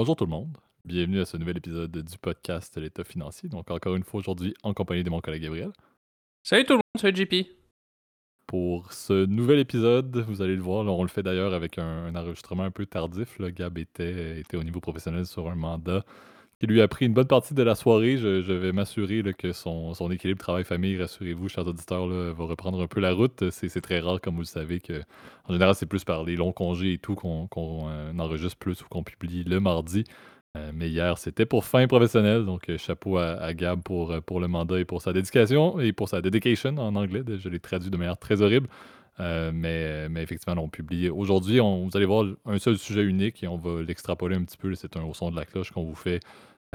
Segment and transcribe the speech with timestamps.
[0.00, 0.56] Bonjour tout le monde.
[0.86, 3.50] Bienvenue à ce nouvel épisode du podcast L'État financier.
[3.50, 5.72] Donc, encore une fois aujourd'hui, en compagnie de mon collègue Gabriel.
[6.42, 7.46] Salut tout le monde, salut JP.
[8.46, 12.06] Pour ce nouvel épisode, vous allez le voir, là, on le fait d'ailleurs avec un,
[12.06, 13.38] un enregistrement un peu tardif.
[13.38, 13.50] là.
[13.50, 16.02] Gab était, était au niveau professionnel sur un mandat
[16.60, 18.18] qui lui a pris une bonne partie de la soirée.
[18.18, 23.12] Je, vais m'assurer que son, équilibre travail-famille, rassurez-vous, chers auditeurs, va reprendre un peu la
[23.12, 23.48] route.
[23.50, 25.02] C'est très rare, comme vous le savez, que
[25.46, 27.48] en général, c'est plus par les longs congés et tout qu'on
[27.88, 30.04] euh, enregistre plus ou qu'on publie le mardi.
[30.56, 32.44] Euh, mais hier, c'était pour fin professionnelle.
[32.44, 36.20] Donc, euh, chapeau à, Gab pour, le mandat et pour sa dédication et pour sa
[36.20, 37.22] dedication en anglais.
[37.38, 38.68] Je l'ai traduit de manière très horrible.
[39.18, 41.08] Mais, effectivement, on publie.
[41.08, 44.74] Aujourd'hui, vous allez voir un seul sujet unique et on va l'extrapoler un petit peu.
[44.74, 46.20] C'est un au son de la cloche qu'on vous fait.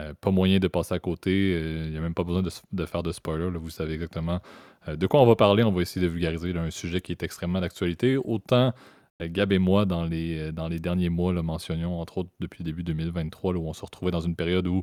[0.02, 1.52] Euh, pas moyen de passer à côté.
[1.86, 3.50] Il n'y a même pas besoin de, faire de spoiler.
[3.52, 4.42] Vous savez exactement
[4.88, 5.64] euh, de quoi on va parler.
[5.64, 8.18] On va essayer de vulgariser un sujet qui est extrêmement d'actualité.
[8.18, 8.74] Autant
[9.22, 12.66] euh, Gab et moi, dans les, euh, derniers mois, le mentionnions, entre autres depuis le
[12.66, 14.82] début 2023, là, où on se retrouvait dans une période où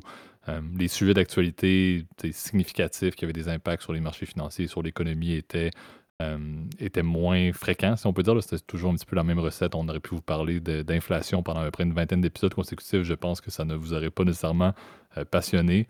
[0.49, 5.33] euh, les sujets d'actualité significatifs qui avaient des impacts sur les marchés financiers, sur l'économie,
[5.33, 5.71] étaient,
[6.21, 6.37] euh,
[6.79, 8.41] étaient moins fréquents, si on peut dire.
[8.41, 9.75] C'était toujours un petit peu la même recette.
[9.75, 13.03] On aurait pu vous parler d'inflation pendant à peu près une vingtaine d'épisodes consécutifs.
[13.03, 14.73] Je pense que ça ne vous aurait pas nécessairement
[15.17, 15.87] euh, passionné.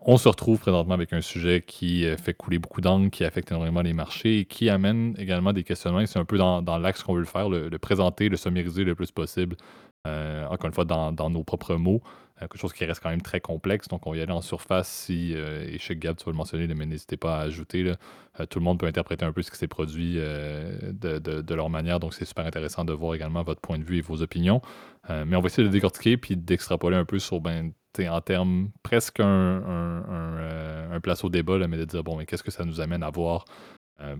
[0.00, 3.52] On se retrouve présentement avec un sujet qui euh, fait couler beaucoup d'angles, qui affecte
[3.52, 6.04] énormément les marchés et qui amène également des questionnements.
[6.06, 9.10] C'est un peu dans, l'axe qu'on veut le faire, le, présenter, le sommariser le plus
[9.10, 9.56] possible,
[10.04, 12.02] encore une fois, dans nos propres mots.
[12.42, 13.88] Euh, quelque chose qui reste quand même très complexe.
[13.88, 14.88] Donc, on y aller en surface.
[14.88, 17.92] Si, euh, Gab, tu vas le mentionner, mais n'hésitez pas à ajouter.
[18.40, 21.70] Euh, tout le monde peut interpréter un peu ce qui s'est produit euh, de, leur
[21.70, 22.00] manière.
[22.00, 24.60] Donc, c'est super intéressant de voir également votre point de vue et vos opinions.
[25.08, 27.72] Mais on va essayer de décortiquer puis d'extrapoler un peu sur, ben,
[28.08, 32.24] en termes presque un, un, un, un place au débat, mais de dire, bon, mais
[32.24, 33.44] qu'est-ce que ça nous amène à voir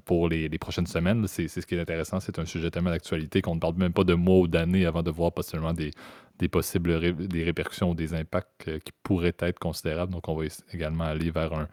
[0.04, 1.28] pour les, les prochaines semaines?
[1.28, 2.18] c'est ce qui est intéressant.
[2.18, 5.04] C'est un sujet tellement d'actualité qu'on ne parle même pas de mois ou d'années avant
[5.04, 5.92] de voir possiblement des,
[6.42, 10.12] des possibles des répercussions ou des impacts euh, qui pourraient être considérables.
[10.12, 11.68] Donc, on va également aller vers un,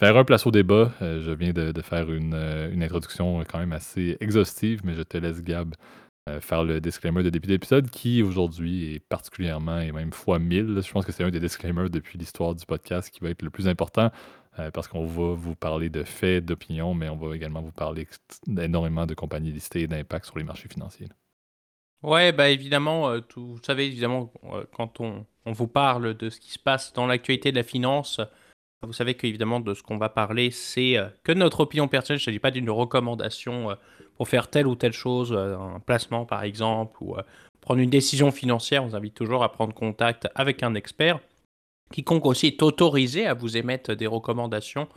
[0.00, 0.92] vers un place au débat.
[1.00, 5.02] Euh, je viens de, faire une, euh, une introduction quand même assez exhaustive, mais je
[5.02, 5.74] te laisse, Gab,
[6.38, 10.80] faire le disclaimer de début d'épisode qui aujourd'hui est particulièrement et même fois 1000.
[10.80, 13.50] Je pense que c'est un des disclaimers depuis l'histoire du podcast qui va être le
[13.50, 14.12] plus important
[14.72, 18.06] parce qu'on va vous parler de faits, d'opinions, mais on va également vous parler
[18.46, 21.08] énormément de compagnies listées et d'impact sur les marchés financiers.
[22.02, 26.40] Ouais, bah évidemment, euh, vous savez, évidemment, euh, quand on, on vous parle de ce
[26.40, 28.20] qui se passe dans l'actualité de la finance,
[28.82, 32.18] vous savez qu'évidemment, de ce qu'on va parler, c'est euh, que notre opinion personnelle.
[32.18, 33.76] Il ne s'agit pas d'une recommandation
[34.16, 37.16] pour faire telle ou telle chose, un placement par exemple, ou
[37.60, 38.82] prendre une décision financière.
[38.82, 41.20] On vous invite toujours à prendre contact avec un expert.
[41.92, 44.88] Quiconque aussi est autorisé à vous émettre des recommandations.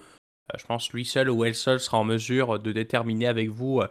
[0.57, 3.81] Je pense lui seul ou elle seule sera en mesure de déterminer avec vous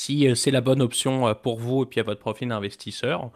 [0.00, 3.30] si euh, c'est la bonne option euh, pour vous et puis à votre profil d'investisseur.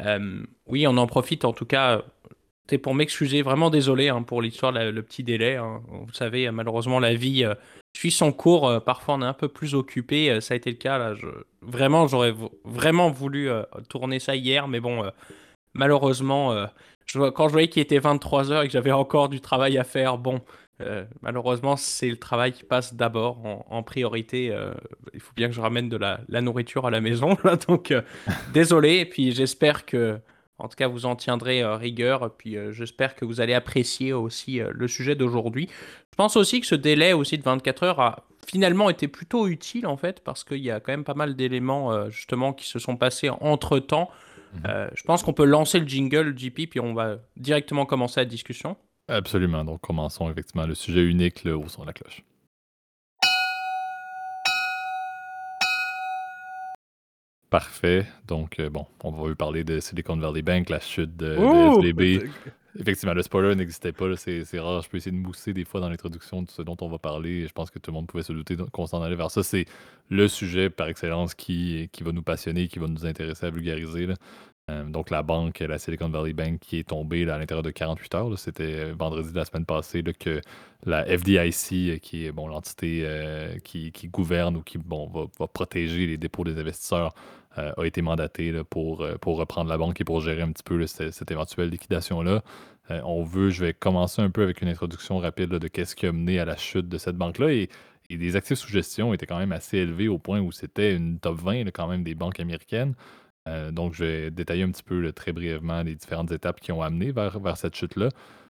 [0.00, 2.02] Euh, oui, on en profite en tout cas.
[2.68, 5.56] C'est pour m'excuser, vraiment désolé hein, pour l'histoire, le petit délai.
[5.56, 5.82] hein.
[5.88, 7.44] Vous savez, malheureusement, la vie
[7.96, 8.80] suit son cours.
[8.84, 10.40] parfois, on est un peu plus occupé.
[10.40, 11.14] ça a été le cas là.
[11.62, 12.32] Vraiment, j'aurais
[12.64, 13.50] vraiment voulu
[13.88, 15.02] tourner ça hier, mais bon,
[15.74, 16.54] malheureusement,
[17.12, 20.40] quand je voyais qu'il était 23h et que j'avais encore du travail à faire, bon,
[20.80, 24.50] euh, malheureusement, c'est le travail qui passe d'abord en, en priorité.
[24.50, 24.72] euh,
[25.14, 27.90] il faut bien que je ramène de la, la nourriture à la maison, là, donc
[27.90, 28.02] euh,
[28.52, 28.96] désolé.
[28.98, 30.18] Et puis j'espère que,
[30.58, 32.26] en tout cas, vous en tiendrez rigueur.
[32.26, 35.68] Et puis j'espère que vous allez apprécier aussi le sujet d'aujourd'hui.
[36.10, 39.86] Je pense aussi que ce délai aussi de 24 heures a finalement été plutôt utile
[39.86, 42.96] en fait, parce qu'il y a quand même pas mal d'éléments justement qui se sont
[42.96, 44.10] passés entre temps.
[44.52, 44.90] Mhm.
[44.94, 48.76] je pense qu'on peut lancer le jingle, JP, puis on va directement commencer la discussion.
[49.10, 49.64] Absolument.
[49.64, 52.22] Donc, commençons effectivement le sujet unique le au son de la cloche.
[57.50, 58.06] Parfait.
[58.28, 61.38] Donc, euh, bon, on va vous parler de Silicon Valley Bank, la chute de, de
[61.38, 61.80] Ouh!
[61.82, 62.30] SVB.
[62.78, 64.14] Effectivement, le spoiler n'existait pas.
[64.14, 64.82] C'est c'est rare.
[64.82, 67.48] Je peux essayer de mousser des fois dans l'introduction de ce dont on va parler.
[67.48, 69.42] Je pense que tout le monde pouvait se douter qu'on s'en allait vers ça.
[69.42, 69.64] C'est
[70.08, 74.06] le sujet par excellence qui, qui va nous passionner, qui va nous intéresser à vulgariser.
[74.06, 74.14] là.
[74.70, 78.14] Euh, donc, la banque, la Silicon Valley Bank, qui est tombée à l'intérieur de 48
[78.14, 78.38] heures.
[78.38, 80.40] C'était vendredi de la semaine passée que
[80.86, 86.06] la FDIC, euh, qui est bon, l'entité euh, qui, gouverne ou qui bon, va, protéger
[86.06, 87.12] les dépôts des investisseurs,
[87.58, 90.62] euh, a été mandatée pour, euh, pour reprendre la banque et pour gérer un petit
[90.62, 92.44] peu cette, éventuelle liquidation-là.
[92.92, 96.06] Euh, on veut, je vais commencer un peu avec une introduction rapide de qu'est-ce qui
[96.06, 97.52] a mené à la chute de cette banque-là.
[97.52, 97.68] Et,
[98.08, 101.40] les actifs sous gestion étaient quand même assez élevés au point où c'était une top
[101.40, 102.94] 20 là, quand même des banques américaines.
[103.48, 106.82] Euh, donc, je vais détailler un petit peu très brièvement les différentes étapes qui ont
[106.82, 108.08] amené vers, vers cette chute-là.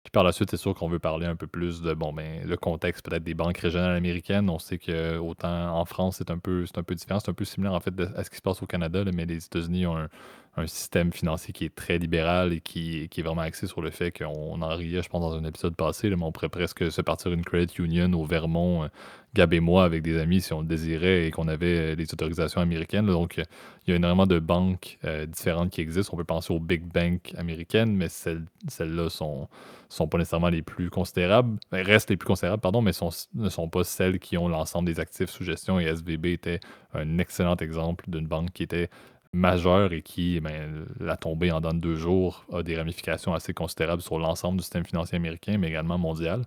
[0.03, 2.45] Puis par la suite, c'est sûr qu'on veut parler un peu plus de bon ben
[2.45, 4.49] le contexte peut-être des banques régionales américaines.
[4.49, 7.45] On sait que autant en France, c'est un peu un peu différent, c'est un peu
[7.45, 10.09] similaire en fait à ce qui se passe au Canada, mais les États-Unis ont un,
[10.55, 13.89] un système financier qui est très libéral et qui, qui est vraiment axé sur le
[13.89, 17.01] fait qu'on en riait, je pense, dans un épisode passé, mais on pourrait presque se
[17.01, 18.87] partir une credit union au Vermont, euh,
[19.33, 22.61] Gab et moi, avec des amis, si on le désirait et qu'on avait les autorisations
[22.61, 23.07] américaines.
[23.07, 26.13] Donc, il y a énormément de banques différentes qui existent.
[26.13, 29.47] On peut penser aux big banks américaines, mais celles, celles-là sont,
[29.93, 33.49] sont pas nécessairement les plus considérables, ben, restent les plus considérables, pardon, mais sont, ne
[33.49, 35.79] sont pas celles qui ont l'ensemble des actifs sous gestion.
[35.79, 36.59] Et SVB était
[36.93, 38.89] un excellent exemple d'une banque qui était
[39.33, 44.01] majeure et qui, ben, la tombée en dans deux jours a des ramifications assez considérables
[44.01, 46.43] sur l'ensemble du système financier américain, mais également mondial.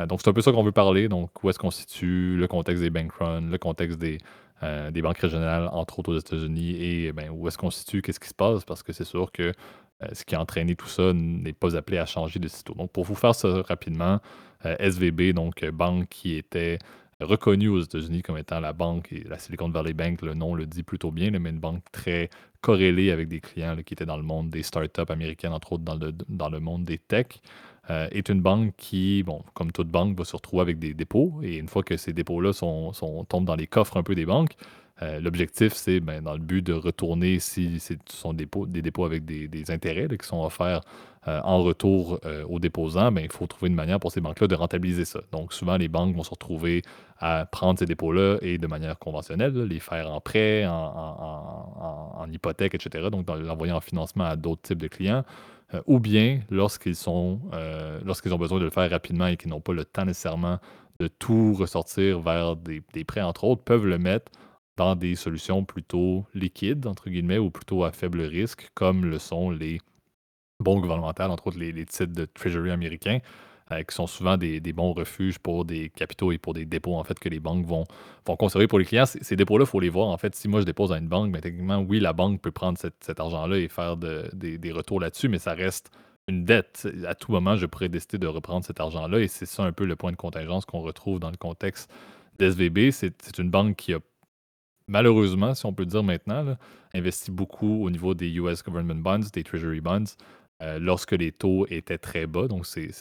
[0.00, 1.08] Euh, donc, c'est un peu ça qu'on veut parler.
[1.08, 4.18] Donc, où est-ce qu'on situe le contexte des bank runs, le contexte des,
[4.62, 8.20] euh, des banques régionales, entre autres aux États-Unis, et ben, où est-ce qu'on situe, qu'est-ce
[8.20, 9.42] qui se passe, parce que c'est sûr que
[10.02, 12.74] euh, ce qui a entraîné tout ça n'est pas appelé à changer de sitôt.
[12.74, 14.20] Donc, pour vous faire ça rapidement,
[14.64, 16.78] SVB, donc banque qui était
[17.24, 20.66] reconnue aux États-Unis comme étant la banque, et la Silicon Valley Bank, le nom le
[20.66, 22.30] dit plutôt bien, mais une banque très
[22.60, 26.48] corrélée avec des clients qui étaient dans le monde des startups américaines, entre autres dans
[26.48, 27.42] le, monde des techs.
[27.90, 31.40] Euh, est une banque qui, bon, comme toute banque, va se retrouver avec des dépôts.
[31.42, 32.92] Et une fois que ces dépôts-là sont,
[33.28, 34.56] tombent dans les coffres un peu des banques,
[35.02, 38.46] euh, l'objectif, c'est ben, dans le but de retourner si ce sont des
[38.82, 40.82] dépôts, avec des, des intérêts qui sont offerts
[41.26, 44.54] euh, en retour aux déposants, ben, il faut trouver une manière pour ces banques-là de
[44.54, 45.20] rentabiliser ça.
[45.32, 46.82] Donc souvent, les banques vont se retrouver
[47.18, 53.08] à prendre ces dépôts-là et de manière conventionnelle, les faire en prêt, en, hypothèque, etc.
[53.10, 55.24] Donc l'envoyer en financement à d'autres types de clients
[55.72, 59.50] euh, ou bien lorsqu'ils sont euh, lorsqu'ils ont besoin de le faire rapidement et qu'ils
[59.50, 60.58] n'ont pas le temps nécessairement
[61.00, 64.30] de tout ressortir vers des, prêts, entre autres, peuvent le mettre
[64.76, 69.50] dans des solutions plutôt liquides, entre guillemets, ou plutôt à faible risque, comme le sont
[69.50, 69.80] les
[70.64, 73.20] bons gouvernementales, entre autres les, titres de Treasury américains,
[73.70, 77.04] euh, qui sont souvent des, bons refuges pour des capitaux et pour des dépôts en
[77.04, 77.84] fait que les banques vont,
[78.26, 79.06] vont conserver pour les clients.
[79.06, 80.08] Ces dépôts-là, il faut les voir.
[80.08, 82.50] En fait, si moi je dépose à une banque, ben, techniquement, oui, la banque peut
[82.50, 85.90] prendre cet argent-là et faire des, retours là-dessus, mais ça reste
[86.26, 86.88] une dette.
[87.06, 89.84] À tout moment, je pourrais décider de reprendre cet argent-là et c'est ça un peu
[89.84, 91.90] le point de contingence qu'on retrouve dans le contexte
[92.38, 92.90] d'SVB.
[92.90, 93.98] C'est une banque qui a
[94.86, 96.56] malheureusement, si on peut dire maintenant,
[96.94, 100.16] investi beaucoup au niveau des US Government Bonds, des Treasury Bonds.
[100.62, 102.46] Euh, lorsque les taux étaient très bas.
[102.46, 102.92] Donc, ces,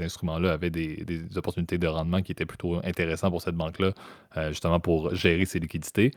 [0.00, 3.92] instruments-là avaient des, opportunités de rendement qui étaient plutôt intéressants pour cette banque-là,
[4.36, 6.10] euh, justement pour gérer ses liquidités.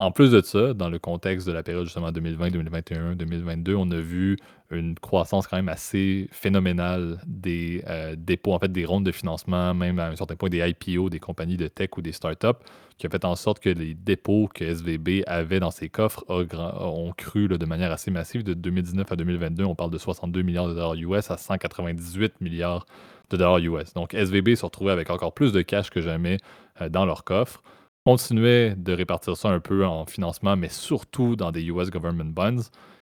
[0.00, 3.88] En plus de ça, dans le contexte de la période justement 2020, 2021, 2022, on
[3.92, 4.36] a vu
[4.72, 9.72] une croissance quand même assez phénoménale des euh, dépôts, en fait des rondes de financement,
[9.72, 12.58] même à un certain point des IPO, des compagnies de tech ou des startups,
[12.98, 17.12] qui a fait en sorte que les dépôts que SVB avait dans ses coffres ont
[17.16, 18.42] cru de manière assez massive.
[18.42, 22.84] De 2019 à 2022, on parle de 62 milliards de dollars US à 198 milliards
[23.30, 23.94] de dollars US.
[23.94, 26.38] Donc SVB se retrouvait avec encore plus de cash que jamais
[26.80, 27.62] euh, dans leur coffre
[28.04, 32.62] continuait de répartir ça un peu en financement, mais surtout dans des US government bonds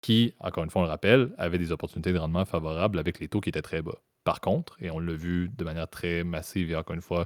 [0.01, 3.27] qui, encore une fois, on le rappelle, avaient des opportunités de rendement favorables avec les
[3.27, 3.95] taux qui étaient très bas.
[4.23, 7.23] Par contre, et on l'a vu de manière très massive, et encore une fois,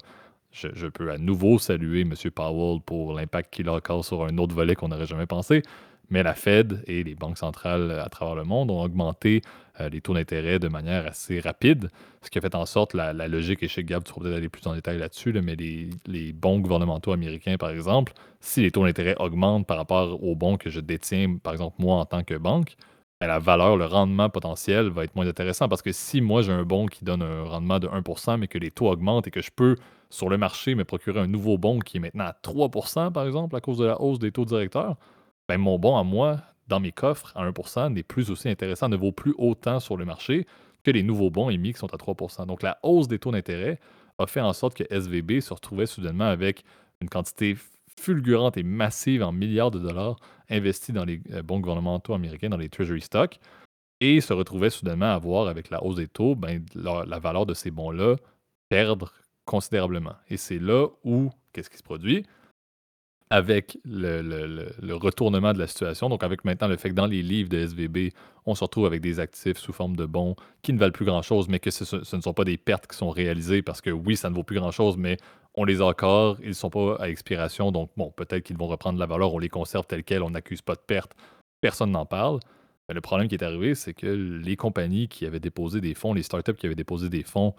[0.51, 2.13] je, peux à nouveau saluer M.
[2.33, 5.63] Powell pour l'impact qu'il a encore sur un autre volet qu'on n'aurait jamais pensé,
[6.09, 9.41] mais la Fed et les banques centrales à travers le monde ont augmenté
[9.79, 11.89] euh, les taux d'intérêt de manière assez rapide,
[12.21, 14.37] ce qui a fait en sorte la, la logique, et chez Gab, tu pourrais peut-être
[14.37, 18.85] aller plus en détail là-dessus, mais les, bons gouvernementaux américains, par exemple, si les taux
[18.85, 22.35] d'intérêt augmentent par rapport aux bons que je détiens, par exemple moi en tant que
[22.35, 22.75] banque,
[23.19, 26.51] ben, la valeur, le rendement potentiel va être moins intéressant parce que si moi j'ai
[26.51, 29.41] un bon qui donne un rendement de 1%, mais que les taux augmentent et que
[29.41, 29.77] je peux
[30.09, 33.55] sur le marché me procurer un nouveau bon qui est maintenant à 3%, par exemple,
[33.55, 34.97] à cause de la hausse des taux directeurs,
[35.47, 38.97] ben, mon bon à moi, dans mes coffres, à 1% n'est plus aussi intéressant, ne
[38.97, 40.47] vaut plus autant sur le marché
[40.83, 43.79] que les nouveaux bons émis qui sont à 3% Donc la hausse des taux d'intérêt
[44.17, 46.63] a fait en sorte que SVB se retrouvait soudainement avec
[47.01, 47.57] une quantité
[47.99, 50.17] fulgurante et massive en milliards de dollars
[50.49, 53.39] investis dans les euh, bons gouvernementaux américains, dans les treasury stocks,
[54.01, 57.45] et se retrouvait soudainement à voir avec la hausse des taux, ben, la, la valeur
[57.45, 58.15] de ces bons-là
[58.69, 59.13] perdre
[59.45, 60.15] considérablement.
[60.29, 62.25] Et c'est là où, qu'est-ce qui se produit?
[63.35, 67.49] Avec le, retournement de la situation, donc avec maintenant le fait que dans les livres
[67.49, 68.13] de SVB,
[68.45, 71.49] on se retrouve avec des actifs sous forme de bons qui ne valent plus grand-chose,
[71.49, 74.29] mais que ce, ne sont pas des pertes qui sont réalisées parce que oui, ça
[74.29, 75.17] ne vaut plus grand-chose, mais
[75.53, 78.67] on les a encore, ils ne sont pas à expiration, donc bon, peut-être qu'ils vont
[78.67, 81.11] reprendre la valeur, on les conserve tels quels, on n'accuse pas de perte,
[81.59, 82.39] personne n'en parle.
[82.87, 86.23] le problème qui est arrivé, c'est que les compagnies qui avaient déposé des fonds, les
[86.23, 87.53] startups qui avaient déposé des fonds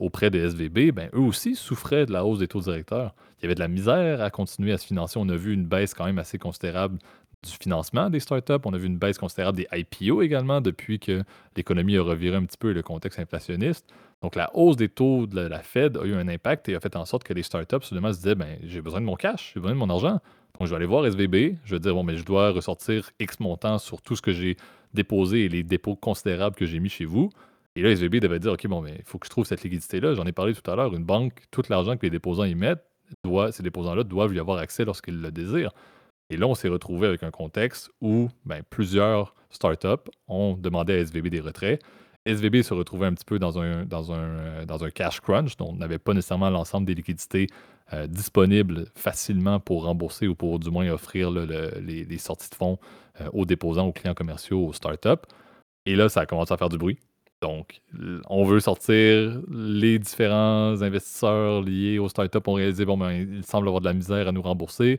[0.00, 3.14] auprès de SVB, ben, eux aussi souffraient de la hausse des taux directeurs.
[3.38, 5.18] Il y avait de la misère à continuer à se financer.
[5.18, 6.98] On a vu une baisse quand même assez considérable
[7.44, 8.52] du financement des startups.
[8.64, 11.22] On a vu une baisse considérable des IPO également depuis que
[11.56, 13.86] l'économie a reviré un petit peu le contexte inflationniste.
[14.22, 16.96] Donc la hausse des taux de la Fed a eu un impact et a fait
[16.96, 19.74] en sorte que les startups, se disaient ben, j'ai besoin de mon cash, j'ai besoin
[19.74, 20.20] de mon argent.
[20.58, 23.40] Donc, je vais aller voir SVB, je vais dire, bon, mais je dois ressortir X
[23.40, 24.56] montant sur tout ce que j'ai
[24.94, 27.30] déposé et les dépôts considérables que j'ai mis chez vous.
[27.76, 30.14] Et là, SVB devait dire, OK, bon, mais il faut que je trouve cette liquidité-là.
[30.14, 30.94] J'en ai parlé tout à l'heure.
[30.94, 32.84] Une banque, tout l'argent que les déposants y mettent,
[33.24, 35.72] doit, ces déposants-là doivent y avoir accès lorsqu'ils le désirent.
[36.30, 40.98] Et là, on s'est retrouvé avec un contexte où ben, plusieurs startups ont demandé à
[40.98, 41.82] SVB des retraits.
[42.26, 45.56] SVB se retrouvait un petit peu dans un, dans un, euh, dans un cash crunch,
[45.56, 47.48] donc on n'avait pas nécessairement l'ensemble des liquidités
[47.92, 52.78] euh, disponibles facilement pour rembourser ou pour du moins offrir les, sorties de fonds
[53.20, 55.26] euh, aux déposants, aux clients commerciaux, aux startups.
[55.84, 56.98] Et là, ça a commencé à faire du bruit.
[57.44, 57.82] Donc,
[58.30, 63.68] on veut sortir les différents investisseurs liés aux startups ont réalisé, bon, ben, il semble
[63.68, 64.98] avoir de la misère à nous rembourser.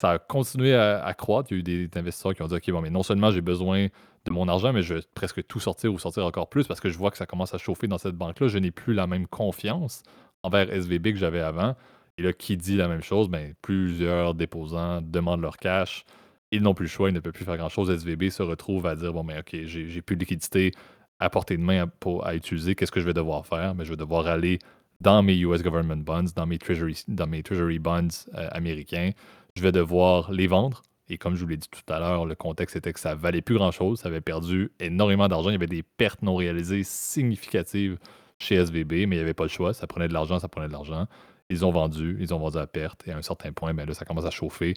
[0.00, 1.52] Ça a continué à, croître.
[1.52, 3.42] Il y a eu des, investisseurs qui ont dit, OK, bon, mais non seulement j'ai
[3.42, 3.86] besoin
[4.24, 6.88] de mon argent, mais je vais presque tout sortir ou sortir encore plus parce que
[6.88, 8.48] je vois que ça commence à chauffer dans cette banque-là.
[8.48, 10.02] Je n'ai plus la même confiance
[10.42, 11.76] envers SVB que j'avais avant.
[12.18, 13.28] Et là, qui dit la même chose?
[13.28, 16.04] Ben, plusieurs déposants demandent leur cash.
[16.50, 17.88] Ils n'ont plus le choix, ils ne peuvent plus faire grand-chose.
[17.88, 20.72] SVB se retrouve à dire, bon, mais OK, j'ai plus de liquidité
[21.20, 21.86] à portée de main
[22.22, 22.74] à, utiliser.
[22.74, 23.74] Qu'est-ce que je vais devoir faire?
[23.74, 24.58] Mais je vais devoir aller
[25.00, 29.10] dans mes US Government Bonds, dans mes Treasury, dans mes treasury Bonds euh, américains.
[29.56, 30.82] Je vais devoir les vendre.
[31.08, 33.42] Et comme je vous l'ai dit tout à l'heure, le contexte était que ça valait
[33.42, 34.00] plus grand-chose.
[34.00, 35.50] Ça avait perdu énormément d'argent.
[35.50, 37.98] Il y avait des pertes non réalisées significatives
[38.38, 39.74] chez SVB, mais il n'y avait pas le choix.
[39.74, 41.06] Ça prenait de l'argent, ça prenait de l'argent.
[41.50, 43.06] Ils ont vendu, ils ont vendu à perte.
[43.06, 44.74] Et à un certain point, ben là, ça commence à chauffer.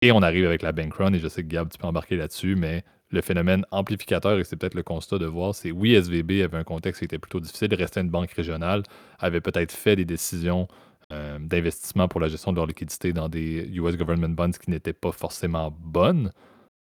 [0.00, 1.12] Et on arrive avec la bank run.
[1.12, 4.56] Et je sais que Gab, tu peux embarquer là-dessus, mais le phénomène amplificateur, et c'est
[4.56, 7.72] peut-être le constat de voir, c'est oui, SVB avait un contexte qui était plutôt difficile,
[7.74, 8.82] rester une banque régionale,
[9.18, 10.66] avait peut-être fait des décisions
[11.12, 14.94] euh, d'investissement pour la gestion de leur liquidité dans des US government bonds qui n'étaient
[14.94, 16.32] pas forcément bonnes.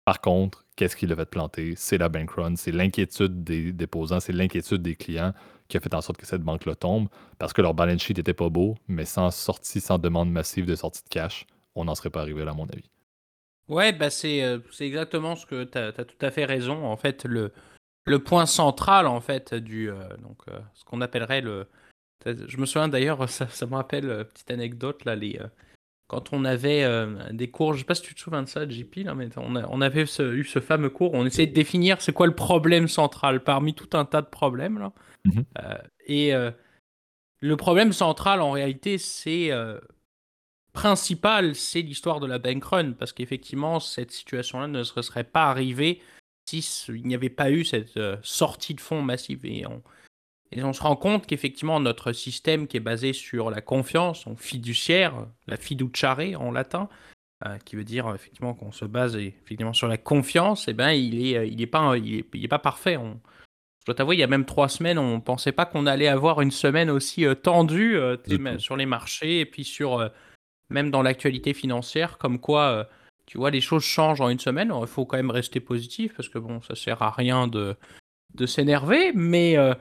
[0.05, 1.73] Par contre, qu'est-ce qui l'a fait planter?
[1.75, 5.33] C'est la bank run, c'est l'inquiétude des déposants, c'est l'inquiétude des clients
[5.67, 7.09] qui a fait en sorte que cette banque-là tombe
[7.39, 10.75] parce que leur balance sheet n'était pas beau, mais sans sortie, sans demande massive de
[10.75, 11.45] sortie de cash,
[11.75, 12.89] on n'en serait pas arrivé là, à mon avis.
[13.69, 16.85] Ouais, bah c'est euh, exactement ce que tu as, tout à fait raison.
[16.85, 17.53] En fait, le,
[18.05, 21.67] le point central, en fait, du, euh, donc, euh, ce qu'on appellerait le.
[22.25, 25.39] Je me souviens d'ailleurs, ça, ça me rappelle, petite anecdote, là, les,
[26.07, 26.83] quand on avait
[27.31, 29.55] des cours, je sais pas si tu te souviens de ça, JP, là, mais on,
[29.55, 33.43] on avait eu ce fameux cours, on essayait de définir c'est quoi le problème central
[33.43, 34.79] parmi tout un tas de problèmes.
[34.79, 34.91] Là.
[35.25, 35.41] Mmh
[36.07, 36.33] et
[37.41, 39.51] le problème central, en réalité, c'est
[40.79, 45.49] principal, c'est l'histoire de la bank run, parce qu'effectivement, cette situation-là ne se serait pas
[45.49, 46.01] arrivée
[46.45, 49.45] s'il n'y avait pas eu cette euh, sortie de fonds massive.
[49.45, 49.83] Et on,
[50.53, 54.37] et on se rend compte qu'effectivement, notre système qui est basé sur la confiance, en
[54.37, 56.87] fiduciaire, la fiduciare en latin,
[57.45, 60.91] euh, qui veut dire effectivement qu'on se base effectivement sur la confiance, et eh ben,
[60.91, 62.95] il n'est il est pas, il est, pas parfait.
[62.95, 63.19] On,
[63.81, 66.07] je dois t'avouer, il y a même trois semaines, on ne pensait pas qu'on allait
[66.07, 67.99] avoir une semaine aussi euh, tendue
[68.59, 70.09] sur les marchés et puis sur
[70.69, 72.83] même dans l'actualité financière, comme quoi, euh,
[73.25, 74.71] tu vois, les choses changent en une semaine.
[74.79, 77.75] il faut quand même rester positif parce que bon, ça sert à rien de,
[78.35, 79.11] de s'énerver.
[79.13, 79.73] Mais euh,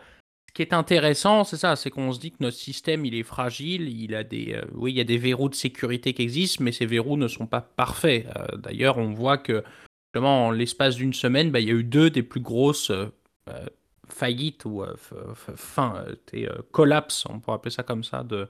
[0.49, 3.23] ce qui est intéressant, c'est ça, c'est qu'on se dit que notre système, il est
[3.23, 3.89] fragile.
[3.89, 6.73] Il a des, euh, oui, il y a des verrous de sécurité qui existent, mais
[6.73, 8.27] ces verrous ne sont pas parfaits.
[8.57, 9.63] D'ailleurs, on voit que
[10.07, 12.93] justement, en l'espace d'une semaine, bah, il y a eu deux des plus grosses
[14.09, 14.85] faillites ou
[15.57, 16.05] fin,
[16.71, 18.49] collapses, on pourrait appeler ça comme ça, de,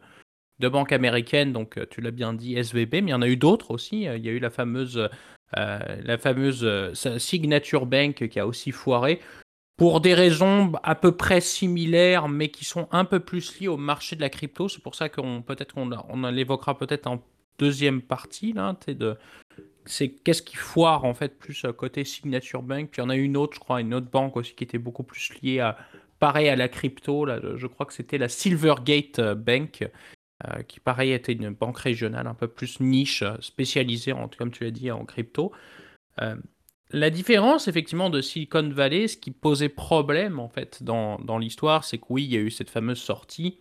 [0.59, 3.29] de banques américaines, donc euh, tu l'as bien dit, SVB, mais il y en a
[3.29, 4.03] eu d'autres aussi.
[4.03, 5.09] Il y a eu la fameuse,
[5.57, 9.21] euh, la fameuse euh, Signature Bank qui a aussi foiré
[9.77, 13.77] pour des raisons à peu près similaires, mais qui sont un peu plus liées au
[13.77, 14.69] marché de la crypto.
[14.69, 17.23] C'est pour ça qu'on peut-être qu'on on l'évoquera peut-être en
[17.59, 18.77] deuxième partie là.
[19.85, 22.91] C'est qu'est-ce qui foire en fait plus côté Signature Bank.
[22.91, 24.79] Puis il y en a une autre, je crois, une autre banque aussi qui était
[24.79, 25.79] beaucoup plus liée à
[26.19, 27.25] pareil à la crypto.
[27.25, 29.89] Là, je crois que c'était la Silvergate Bank
[30.47, 34.53] euh, qui pareil était une banque régionale un peu plus niche, euh, spécialisée, en, comme
[34.53, 35.51] tu l'as dit, en crypto.
[36.23, 36.37] Euh,
[36.91, 41.83] la différence effectivement de Silicon Valley, ce qui posait problème en fait dans, dans l'histoire,
[41.83, 43.59] c'est que oui, il y a eu cette fameuse sortie,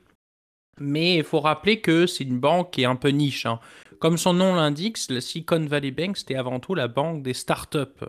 [0.80, 3.48] mais il faut rappeler que c'est une banque qui est un peu niche.
[3.48, 3.60] Hein.
[3.98, 8.06] Comme son nom l'indique, la Silicon Valley Bank, c'était avant tout la banque des startups.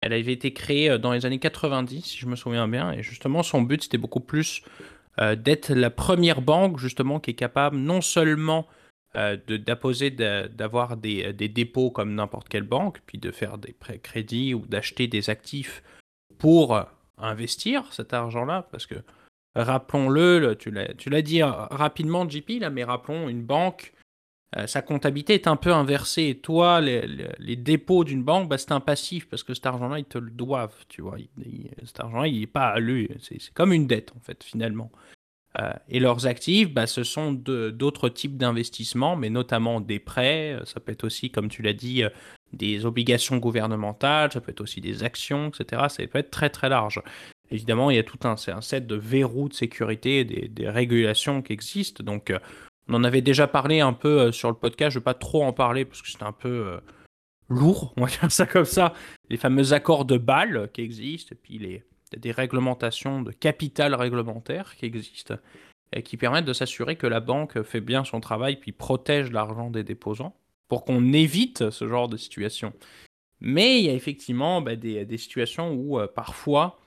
[0.00, 3.44] elle avait été créée dans les années 90, si je me souviens bien, et justement
[3.44, 4.97] son but c'était beaucoup plus euh,
[5.36, 8.68] d'être la première banque justement qui est capable non seulement
[9.16, 14.54] euh, d'avoir des, des, dépôts comme n'importe quelle banque, puis de faire des prêts crédits
[14.54, 15.82] ou d'acheter des actifs
[16.38, 16.78] pour
[17.16, 18.96] investir cet argent-là, parce que
[19.54, 23.92] rappelons-le, tu l'as dit rapidement JP, mais rappelons, une banque,
[24.56, 26.40] euh, sa comptabilité est un peu inversée.
[26.42, 30.18] Toi, les, dépôts d'une banque, bah, c'est un passif parce que cet argent-là, ils te
[30.18, 31.16] le doivent, tu vois.
[31.84, 33.10] cet argent-là, il n'est pas à lui.
[33.20, 34.90] C'est comme une dette, en fait, finalement.
[35.88, 40.58] et leurs actifs, bah, ce sont d'autres types d'investissements, mais notamment des prêts.
[40.64, 42.04] Ça peut être aussi, comme tu l'as dit,
[42.54, 45.82] des obligations gouvernementales, ça peut être aussi des actions, etc.
[45.88, 47.02] Ça peut être très très large.
[47.50, 51.52] Évidemment, il y a tout un, set de verrous de sécurité, des, des régulations qui
[51.52, 52.04] existent.
[52.04, 52.38] Donc, euh,
[52.88, 54.92] on en avait déjà parlé un peu euh, sur le podcast.
[54.92, 56.80] Je ne vais pas trop en parler parce que c'est un peu euh,
[57.48, 58.94] lourd, on va dire ça comme ça.
[59.28, 61.84] Les fameux accords de Bâle qui existent, et puis les,
[62.16, 65.36] des réglementations de capital réglementaire qui existent
[65.92, 69.70] et qui permettent de s'assurer que la banque fait bien son travail puis protège l'argent
[69.70, 70.36] des déposants
[70.68, 72.74] pour qu'on évite ce genre de situation.
[73.40, 76.80] Mais il y a effectivement bah, des, situations où euh, parfois,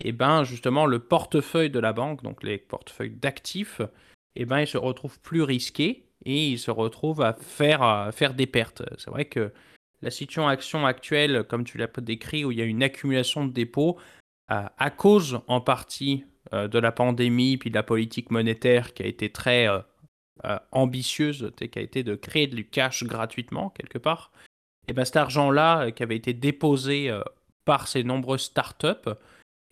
[0.00, 3.80] eh ben, justement, le portefeuille de la banque, donc les portefeuilles d'actifs,
[4.36, 8.46] eh ben, il se retrouve plus risqué et il se retrouve à faire, faire des
[8.46, 8.82] pertes.
[8.98, 9.52] C'est vrai que
[10.02, 13.98] la situation actuelle, comme tu l'as décrit, où il y a une accumulation de dépôts,
[14.50, 19.02] euh, à cause en partie euh, de la pandémie puis de la politique monétaire qui
[19.02, 19.68] a été très
[20.44, 24.32] euh, ambitieuse qui a été de créer du cash gratuitement quelque part,
[24.88, 27.22] et ben cet argent-là euh, qui avait été déposé euh,
[27.64, 29.10] par ces nombreuses startups,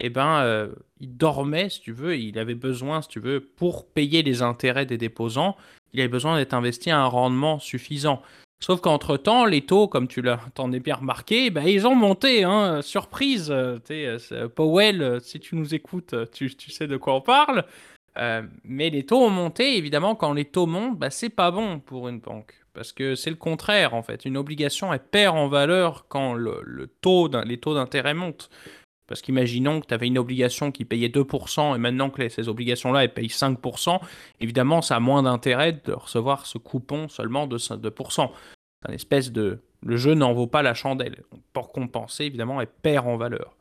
[0.01, 0.69] et ben
[1.01, 4.87] il dormait si tu veux, il avait besoin si tu veux pour payer les intérêts
[4.87, 5.57] des déposants,
[5.93, 8.23] il avait besoin d'être investi à un rendement suffisant.
[8.63, 10.23] Sauf qu'entre-temps, les taux, comme tu
[10.55, 12.45] t'en es bien remarqué, ben, ils ont monté.
[12.45, 13.55] Hein, surprise,
[14.55, 17.65] Powell, si tu nous écoutes, tu, tu, sais de quoi on parle.
[18.19, 21.79] Euh, mais les taux ont monté, évidemment, quand les taux montent, bah, c'est pas bon
[21.81, 22.55] pour une banque.
[22.73, 24.25] Parce que c'est le contraire, en fait.
[24.25, 28.51] Une obligation, elle perd en valeur quand le, taux les taux d'intérêt montent.
[29.11, 33.03] Parce qu'imaginons que tu avais une obligation qui payait 2% et maintenant que ces obligations-là,
[33.03, 33.99] elles payent 5%,
[34.39, 38.31] évidemment, ça a moins d'intérêt de recevoir ce coupon seulement de 2%.
[38.81, 39.59] C'est un espèce de...
[39.83, 41.25] Le jeu n'en vaut pas la chandelle.
[41.53, 43.57] Pour compenser, évidemment, elle perd en valeur.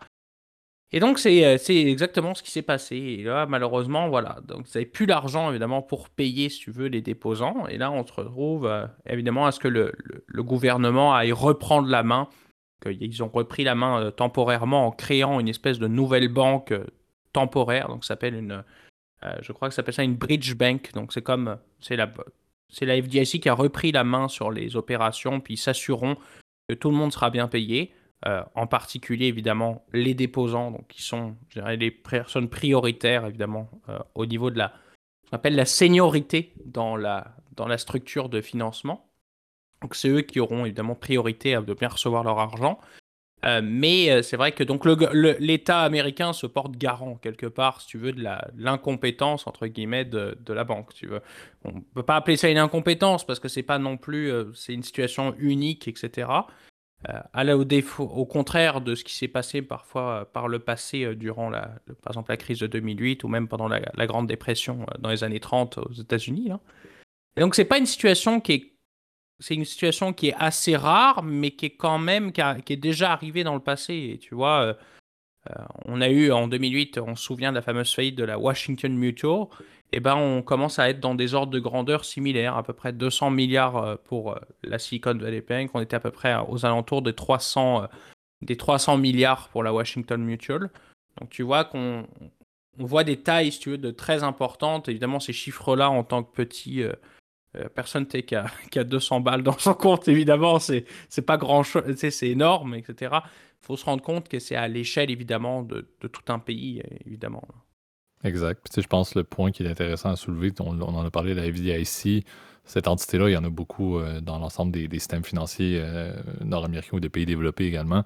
[0.91, 2.95] Et donc, euh, c'est exactement ce qui s'est passé.
[2.95, 4.38] Et là, malheureusement, voilà.
[4.47, 7.65] Donc, vous n'avez plus l'argent, évidemment, pour payer, si tu veux, les déposants.
[7.69, 9.93] Et là, on se retrouve, euh, évidemment, à ce que le,
[10.43, 12.27] gouvernement aille reprendre la main.
[12.85, 16.73] Ils ont repris la main euh, temporairement en créant une espèce de nouvelle banque
[17.33, 17.87] temporaire.
[17.87, 18.63] Donc, ça s'appelle une.
[19.41, 20.91] je crois que ça s'appelle ça une bridge bank.
[20.93, 21.57] Donc, c'est comme.
[21.79, 22.11] C'est la,
[22.81, 26.17] la FDIC qui a repris la main sur les opérations, puis s'assureront
[26.67, 27.93] que tout le monde sera bien payé.
[28.27, 33.97] Euh, en particulier évidemment les déposants, donc qui sont je les personnes prioritaires évidemment euh,
[34.13, 34.73] au niveau de la,
[35.29, 39.08] qu'on appelle la seniorité dans la, dans la structure de financement.
[39.81, 42.79] Donc c'est eux qui auront évidemment priorité à bien recevoir leur argent.
[43.45, 47.97] Euh, mais c'est vrai que donc l'État américain se porte garant quelque part, si tu
[47.97, 48.21] veux, de
[48.57, 50.93] l'incompétence entre guillemets de, de, la banque.
[50.93, 51.21] Tu veux,
[51.63, 54.83] on peut pas appeler ça une incompétence parce que c'est pas non plus, c'est une
[54.83, 56.27] situation unique, etc.
[57.07, 61.05] Euh, au, défaut, au contraire de ce qui s'est passé parfois euh, par le passé
[61.05, 64.85] euh, durant la, par exemple la crise de 2008 ou même pendant la, Grande Dépression
[64.99, 66.51] dans les années 30 aux États-Unis.
[67.37, 68.73] Et donc c'est pas une situation qui est
[69.39, 73.12] c'est une situation qui est assez rare, mais qui est quand même qui, est déjà
[73.12, 74.12] arrivée dans le passé.
[74.13, 74.78] Et tu vois,
[75.86, 78.93] on a eu en 2008, on se souvient de la fameuse faillite de la Washington
[78.93, 79.47] Mutual
[79.91, 82.93] eh ben, on commence à être dans des ordres de grandeur similaires, à peu près
[82.93, 85.71] 200 milliards euh, pour euh, la Silicon Valley Bank.
[85.73, 87.88] On était à peu près aux alentours des 300, euh,
[88.43, 90.69] des 300 milliards pour la Washington Mutual.
[91.19, 92.08] Donc tu vois qu'on
[92.78, 94.89] on voit des tailles, si tu veux, de très importantes.
[94.89, 96.84] Évidemment, ces chiffres-là, en tant que petit,
[97.75, 100.85] personne qui a, qui a 200 balles dans son compte, évidemment, c'est
[101.25, 103.17] pas grand-chose, c'est énorme, etc.
[103.62, 106.81] Il faut se rendre compte que c'est à l'échelle, évidemment, de, de, tout un pays,
[107.05, 107.43] évidemment.
[108.23, 108.59] Exact.
[108.63, 111.33] Puis, je pense que le point qui est intéressant à soulever, on, en a parlé
[111.33, 112.25] de la FDIC,
[112.65, 116.97] cette entité-là, il y en a beaucoup euh, dans l'ensemble des, systèmes financiers euh, nord-américains
[116.97, 118.03] ou des pays développés également.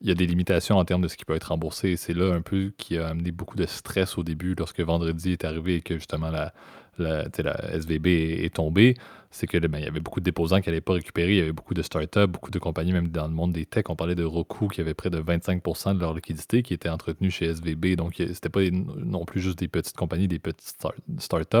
[0.00, 1.96] Il y a des limitations en termes de ce qui peut être remboursé.
[1.96, 5.44] C'est là un peu qui a amené beaucoup de stress au début lorsque vendredi est
[5.44, 6.52] arrivé et que justement la,
[6.98, 7.24] la,
[7.72, 8.94] SVB est, tombée,
[9.30, 11.32] c'est que ben, il y avait beaucoup de déposants qui n'allaient pas récupérer.
[11.32, 13.90] Il y avait beaucoup de startups, beaucoup de compagnies, même dans le monde des techs.
[13.90, 17.30] On parlait de Roku qui avait près de 25% de leur liquidité qui était entretenue
[17.30, 17.96] chez SVB.
[17.96, 20.76] Donc, c'était pas non plus juste des petites compagnies, des petites
[21.18, 21.56] startups.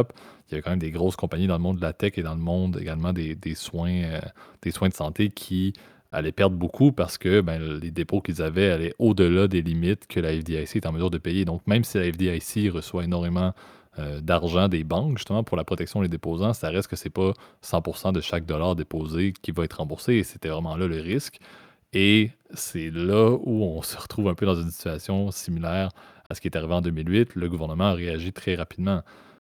[0.48, 2.22] Il y avait quand même des grosses compagnies dans le monde de la tech et
[2.22, 4.20] dans le monde également des, soins, euh,
[4.62, 5.72] des soins de santé qui
[6.14, 10.20] allaient perdre beaucoup parce que ben, les dépôts qu'ils avaient allaient au-delà des limites que
[10.20, 11.44] la FDIC est en mesure de payer.
[11.44, 13.52] Donc, même si la FDIC reçoit énormément
[13.98, 17.32] euh, d'argent des banques, justement, pour la protection des déposants, ça reste que c'est pas
[17.62, 20.14] 100% de chaque dollar déposé qui va être remboursé.
[20.14, 21.38] Et c'était vraiment là le risque.
[21.92, 25.90] Et c'est là où on se retrouve un peu dans une situation similaire
[26.28, 27.36] à ce qui est arrivé en 2008.
[27.36, 29.02] Le gouvernement a réagi très rapidement.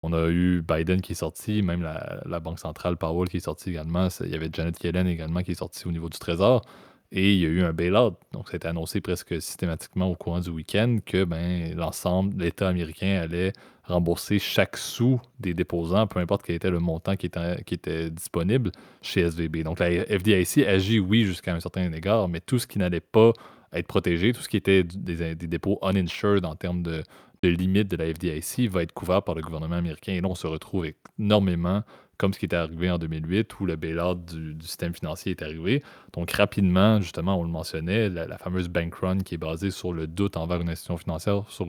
[0.04, 3.70] On a eu Biden qui est sorti, même la, Banque centrale Powell qui est sortie
[3.70, 4.10] également.
[4.20, 6.64] Il y avait Janet Yellen également qui est sortie au niveau du Trésor.
[7.12, 8.16] Et il y a eu un bail-out.
[8.34, 13.54] Donc, été annoncé presque systématiquement au courant du week-end que ben, l'ensemble, l'État américain allait
[13.88, 18.72] rembourser chaque sou des déposants, peu importe quel était le montant qui était, disponible
[19.02, 19.64] chez SVB.
[19.64, 23.32] Donc la FDIC agit, oui, jusqu'à un certain égard, mais tout ce qui n'allait pas
[23.74, 27.04] être protégé, tout ce qui était des, dépôts uninsured en termes de,
[27.42, 30.14] de limite de la FDIC va être couvert par le gouvernement américain.
[30.14, 30.88] Et là, on se retrouve
[31.20, 31.84] énormément
[32.18, 35.84] comme ce qui était arrivé en 2008 où le bailout du, système financier est arrivé.
[36.14, 40.08] Donc rapidement, justement, on le mentionnait, la, fameuse bank run qui est basée sur le
[40.08, 41.68] doute envers une institution financière, sur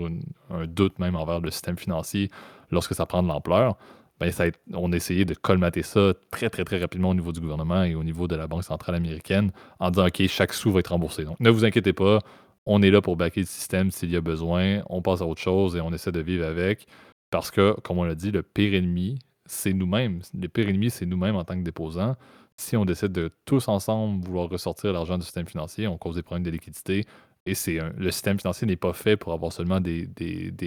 [0.50, 2.30] un doute même envers le système financier
[2.70, 3.76] lorsque ça prend de l'ampleur.
[4.18, 7.40] Ben, ça on a essayé de colmater ça très, très, très rapidement au niveau du
[7.40, 10.80] gouvernement et au niveau de la Banque centrale américaine en disant, OK, chaque sou va
[10.80, 11.24] être remboursé.
[11.24, 12.20] Donc, ne vous inquiétez pas,
[12.64, 15.40] on est là pour backer le système s'il y a besoin, on passe à autre
[15.40, 16.86] chose et on essaie de vivre avec.
[17.30, 20.20] Parce que, comme on l'a dit, le pire ennemi, c'est nous-mêmes.
[20.38, 22.16] Le pire ennemi, c'est nous-mêmes en tant que déposants.
[22.56, 26.22] Si on décide de tous ensemble vouloir ressortir l'argent du système financier, on cause des
[26.22, 27.04] problèmes de liquidité.
[27.44, 30.08] Et c'est le système financier n'est pas fait pour avoir seulement des,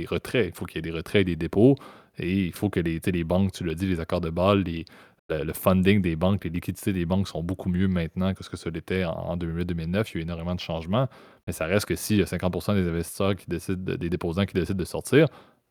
[0.10, 0.48] retraits.
[0.48, 1.76] Il faut qu'il y ait des retraits et des dépôts.
[2.18, 4.86] Et il faut que les, les banques, tu l'as dit, les accords de balle, les,
[5.30, 8.58] le, funding des banques, les liquidités des banques sont beaucoup mieux maintenant que ce que
[8.58, 10.12] ce l'était en, 2008-2009.
[10.14, 11.08] Il y a eu énormément de changements.
[11.48, 14.54] Mais ça reste que s'il y a 50 des investisseurs qui décident, des déposants qui
[14.54, 15.28] décident de sortir,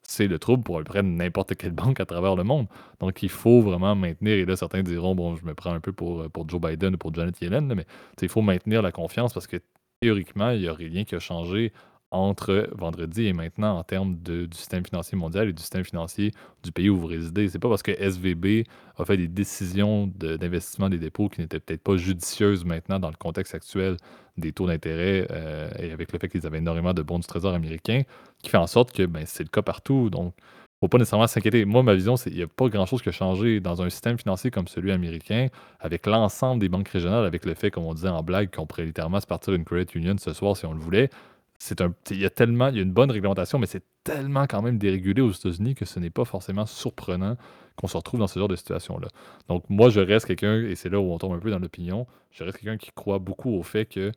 [0.08, 2.66] c'est le trouble pour le peu n'importe quelle banque à travers le monde.
[2.98, 5.92] Donc, il faut vraiment maintenir, et là, certains diront, bon, je me prends un peu
[5.92, 7.84] pour, pour Joe Biden ou pour Janet Yellen, mais
[8.20, 9.58] il faut maintenir la confiance parce que
[10.00, 11.72] théoriquement, il n'y a rien qui a changé
[12.10, 16.72] entre vendredi et maintenant en termes du système financier mondial et du système financier du
[16.72, 17.48] pays où vous résidez.
[17.48, 18.64] C'est pas parce que SVB
[18.96, 23.16] a fait des décisions d'investissement des dépôts qui n'étaient peut-être pas judicieuses maintenant dans le
[23.16, 23.96] contexte actuel
[24.38, 27.52] des taux d'intérêt euh, et avec le fait qu'ils avaient énormément de bons du trésor
[27.52, 28.02] américain,
[28.42, 30.08] qui fait en sorte que ben, c'est le cas partout.
[30.08, 30.34] Donc,
[30.80, 31.64] faut pas nécessairement s'inquiéter.
[31.64, 34.16] Moi, ma vision, c'est qu'il n'y a pas grand-chose qui a changé dans un système
[34.16, 35.48] financier comme celui américain,
[35.80, 38.84] avec l'ensemble des banques régionales, avec le fait, comme on disait en blague, qu'on pourrait
[38.84, 41.10] littéralement se partir d'une credit union ce soir si on le voulait
[41.58, 44.78] c'est un, il y a tellement, il une bonne réglementation, mais c'est tellement quand même
[44.78, 47.36] dérégulé aux États-Unis que ce n'est pas forcément surprenant
[47.76, 49.08] qu'on se retrouve dans ce genre de situation-là.
[49.48, 52.06] Donc moi, je reste quelqu'un, et c'est là où on tombe un peu dans l'opinion,
[52.30, 54.12] je reste quelqu'un qui croit beaucoup au fait que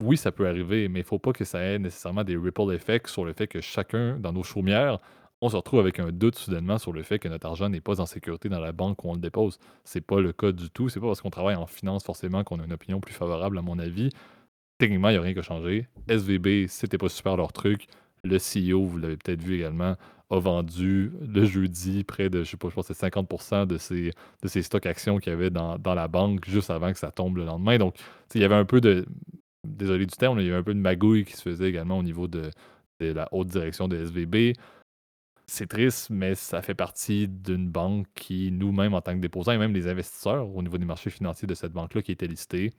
[0.00, 2.72] oui, ça peut arriver, mais il ne faut pas que ça ait nécessairement des ripple
[2.72, 5.00] effects sur le fait que chacun, dans nos chaumières,
[5.40, 8.00] on se retrouve avec un doute soudainement sur le fait que notre argent n'est pas
[8.00, 9.58] en sécurité dans la banque où on le dépose.
[9.84, 10.88] C'est pas le cas du tout.
[10.88, 13.62] C'est pas parce qu'on travaille en finance forcément qu'on a une opinion plus favorable, à
[13.62, 14.10] mon avis
[14.78, 15.88] techniquement, il n'y a rien qui a changé.
[16.08, 17.86] SVB, c'était pas super leur truc.
[18.24, 19.94] Le CEO, vous l'avez peut-être vu également,
[20.30, 23.78] a vendu le jeudi près de, je sais pas, je pense que c'est 50% de
[23.78, 24.10] ses,
[24.42, 27.36] de ses stocks actions qu'il y avait dans, la banque juste avant que ça tombe
[27.36, 27.78] le lendemain.
[27.78, 27.96] Donc,
[28.34, 29.06] il y avait un peu de,
[29.64, 32.02] désolé du terme, il y avait un peu de magouille qui se faisait également au
[32.02, 32.50] niveau de,
[33.00, 34.56] la haute direction de SVB.
[35.48, 39.58] C'est triste, mais ça fait partie d'une banque qui, nous-mêmes, en tant que déposants, et
[39.58, 42.72] même les investisseurs au niveau des marchés financiers de cette banque-là qui était listée,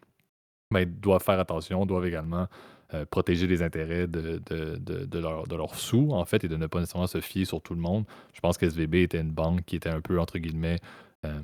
[0.72, 2.48] mais doivent faire attention, doivent également
[2.94, 6.80] euh, protéger les intérêts de, de, de, leurs sous, en fait, et de ne pas
[6.80, 8.06] nécessairement se fier sur tout le monde.
[8.34, 10.80] Je pense que SVB était une banque qui était un peu, entre guillemets,
[11.26, 11.42] euh,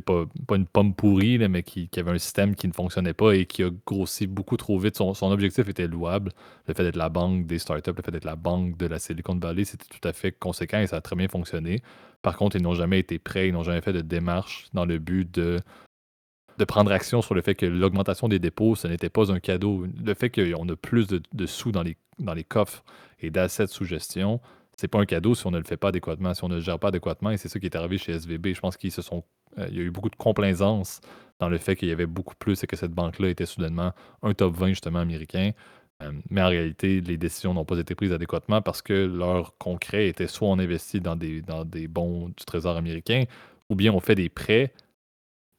[0.00, 3.46] pas, pas une pomme pourrie, mais qui, avait un système qui ne fonctionnait pas et
[3.46, 4.96] qui a grossi beaucoup trop vite.
[4.96, 6.32] Son, son objectif était louable.
[6.66, 9.36] Le fait d'être la banque des startups, le fait d'être la banque de la Silicon
[9.36, 11.82] Valley, c'était tout à fait conséquent et ça a très bien fonctionné.
[12.22, 14.98] Par contre, ils n'ont jamais été prêts, ils n'ont jamais fait de démarche dans le
[14.98, 15.60] but de
[16.58, 19.86] de prendre action sur le fait que l'augmentation des dépôts, ce n'était pas un cadeau.
[20.04, 22.84] Le fait qu'on a plus de, sous dans les, dans les coffres
[23.20, 24.40] et d'assets sous gestion,
[24.76, 26.60] c'est pas un cadeau si on ne le fait pas adéquatement, si on ne le
[26.60, 27.30] gère pas adéquatement.
[27.30, 28.48] Et c'est ça qui est arrivé chez SVB.
[28.54, 29.24] Je pense qu'il se sont,
[29.58, 31.00] euh, il y a eu beaucoup de complaisance
[31.38, 33.92] dans le fait qu'il y avait beaucoup plus et que cette banque-là était soudainement
[34.22, 35.52] un top 20 justement américain.
[36.02, 40.08] Euh, mais en réalité, les décisions n'ont pas été prises adéquatement parce que leur concret
[40.08, 43.24] était soit on investit dans des, dans des bons du Trésor américain,
[43.70, 44.74] ou bien on fait des prêts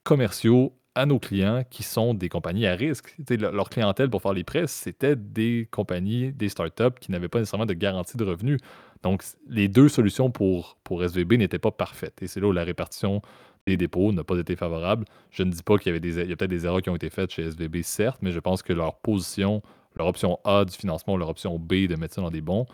[0.04, 3.16] commerciaux à nos clients qui sont des compagnies à risque.
[3.30, 7.68] leur clientèle pour faire les prêts, c'était des compagnies, des startups qui n'avaient pas nécessairement
[7.68, 8.60] de garantie de revenus.
[9.04, 12.22] Donc, les deux solutions pour, pour SVB n'étaient pas parfaites.
[12.24, 13.22] Et c'est là où la répartition
[13.68, 15.06] des dépôts n'a pas été favorable.
[15.30, 16.90] Je ne dis pas qu'il y avait des, il y a peut-être des erreurs qui
[16.90, 19.62] ont été faites chez SVB, certes, mais je pense que leur position,
[19.96, 22.66] leur option A du financement, leur option B de mettre ça dans des bons,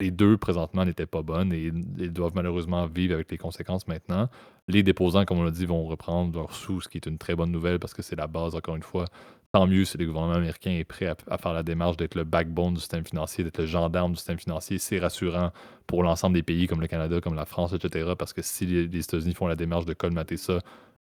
[0.00, 4.28] les deux présentement n'étaient pas bonnes et ils doivent malheureusement vivre avec les conséquences maintenant.
[4.68, 7.34] Les déposants, comme on l'a dit, vont reprendre leurs sous, ce qui est une très
[7.34, 9.06] bonne nouvelle parce que c'est la base, encore une fois.
[9.52, 12.74] Tant mieux si le gouvernement américain est prêt à, faire la démarche d'être le backbone
[12.74, 14.78] du système financier, d'être le gendarme du système financier.
[14.78, 15.50] C'est rassurant
[15.86, 18.12] pour l'ensemble des pays comme le Canada, comme la France, etc.
[18.18, 20.58] Parce que si les États-Unis font la démarche de colmater ça,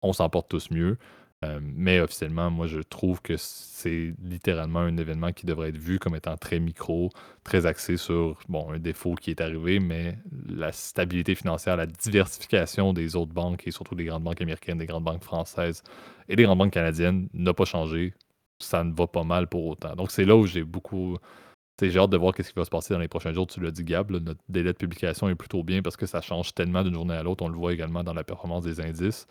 [0.00, 0.96] on s'en porte tous mieux.
[1.44, 6.00] Euh, mais officiellement, moi, je trouve que c'est littéralement un événement qui devrait être vu
[6.00, 7.10] comme étant très micro,
[7.44, 12.92] très axé sur bon, un défaut qui est arrivé, mais la stabilité financière, la diversification
[12.92, 15.84] des autres banques et surtout des grandes banques américaines, des grandes banques françaises
[16.28, 18.14] et des grandes banques canadiennes n'a pas changé.
[18.60, 19.94] Ça ne va pas mal pour autant.
[19.94, 21.16] Donc, c'est là où j'ai beaucoup
[21.80, 23.46] j'ai hâte de voir ce qui va se passer dans les prochains jours.
[23.46, 26.52] Tu l'as dit, Gab, notre délai de publication est plutôt bien parce que ça change
[26.54, 27.44] tellement d'une journée à l'autre.
[27.44, 29.26] On le voit également dans la performance des indices.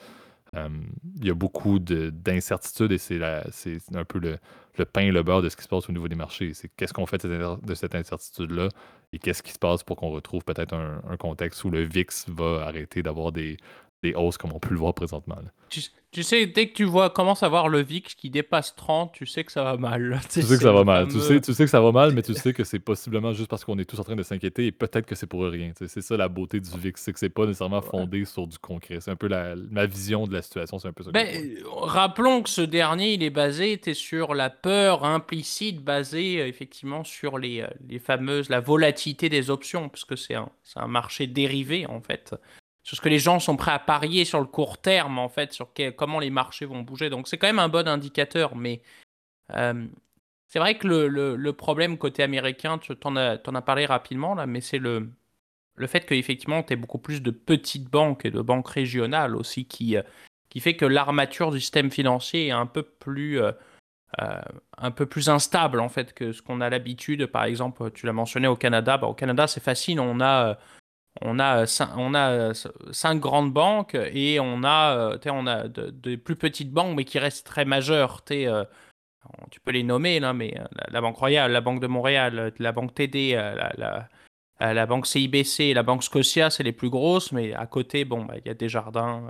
[0.54, 4.40] Il y a beaucoup d'incertitudes et c'est un peu le,
[4.86, 6.54] pain et le beurre de ce qui se passe au niveau des marchés.
[6.54, 8.70] C'est qu'est-ce qu'on fait de cette incertitude-là
[9.14, 12.66] et qu'est-ce qui se passe pour qu'on retrouve peut-être un, contexte où le VIX va
[12.66, 13.58] arrêter d'avoir des,
[14.04, 15.38] des hausses comme on peut le voir présentement.
[15.70, 19.26] Tu, sais, dès que tu vois commence à voir le VIX qui dépasse 30, tu
[19.26, 20.20] sais que ça va mal.
[20.32, 21.08] Tu, sais que ça va mal.
[21.08, 23.50] Tu, sais, tu sais que ça va mal, mais tu sais que c'est possiblement juste
[23.50, 25.74] parce qu'on est tous en train de s'inquiéter et peut-être que c'est pour rien.
[25.76, 29.00] C'est ça la beauté du VIX, c'est que c'est pas nécessairement fondé sur du concret.
[29.02, 31.12] C'est un peu la, ma vision de la situation, c'est un peu ça.
[31.12, 37.04] Ben, rappelons que ce dernier, il est basé sur la peur implicite basée euh, effectivement
[37.04, 41.28] sur les, euh, les fameuses, la volatilité des options, parce que c'est un, un marché
[41.28, 42.36] dérivé en fait
[42.88, 45.52] sur ce que les gens sont prêts à parier sur le court terme, en fait,
[45.52, 47.10] sur comment les marchés vont bouger.
[47.10, 48.82] Donc c'est quand même un bon indicateur, mais
[49.54, 49.86] euh,
[50.48, 54.62] c'est vrai que le, problème côté américain, tu en as, as, parlé rapidement, là, mais
[54.62, 55.12] c'est le,
[55.76, 59.66] le fait qu'effectivement, tu as beaucoup plus de petites banques et de banques régionales aussi
[59.66, 60.02] qui, euh,
[60.48, 63.42] qui fait que l'armature du système financier est un peu plus...
[63.42, 63.52] Euh,
[64.78, 67.26] un peu plus instable en fait que ce qu'on a l'habitude.
[67.26, 68.98] Par exemple, tu l'as mentionné au Canada.
[68.98, 70.00] Bah, au Canada, c'est facile.
[70.00, 70.58] On a
[71.22, 71.66] on a,
[71.98, 72.54] on a
[72.92, 77.20] cinq grandes banques et on a, euh, on a de, plus petites banques mais qui
[77.20, 78.24] restent très majeures.
[78.32, 78.66] Euh,
[79.52, 82.72] tu peux les nommer, là, mais euh, la, Banque Royale, la Banque de Montréal, la
[82.72, 84.08] Banque TD, la,
[84.60, 88.36] la, Banque CIBC, la Banque Scotia, c'est les plus grosses, mais à côté, bon, bah,
[88.38, 89.30] il y a Desjardins,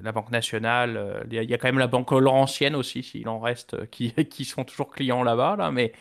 [0.00, 3.86] la Banque Nationale, il y, a quand même la Banque Laurentienne aussi, s'il en reste,
[3.90, 5.92] qui, qui sont toujours clients là-bas, là, mais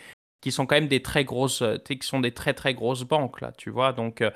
[0.42, 3.42] qui sont quand même des très grosses, euh, qui sont des très très grosses banques
[3.42, 3.94] là, tu vois.
[3.94, 4.32] Donc euh,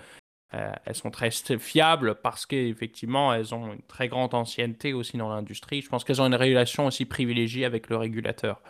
[0.53, 5.29] euh, elles sont très fiables parce qu'effectivement elles ont une très grande ancienneté aussi dans
[5.29, 5.81] l'industrie.
[5.81, 8.61] Je pense qu'elles ont une relation aussi privilégiée avec le régulateur.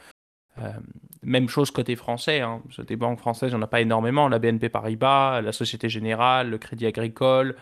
[1.24, 2.62] même chose côté français, hein.
[2.80, 4.28] des banques françaises, il n'y en a pas énormément.
[4.28, 7.56] La BNP Paribas, la Société Générale, le Crédit Agricole,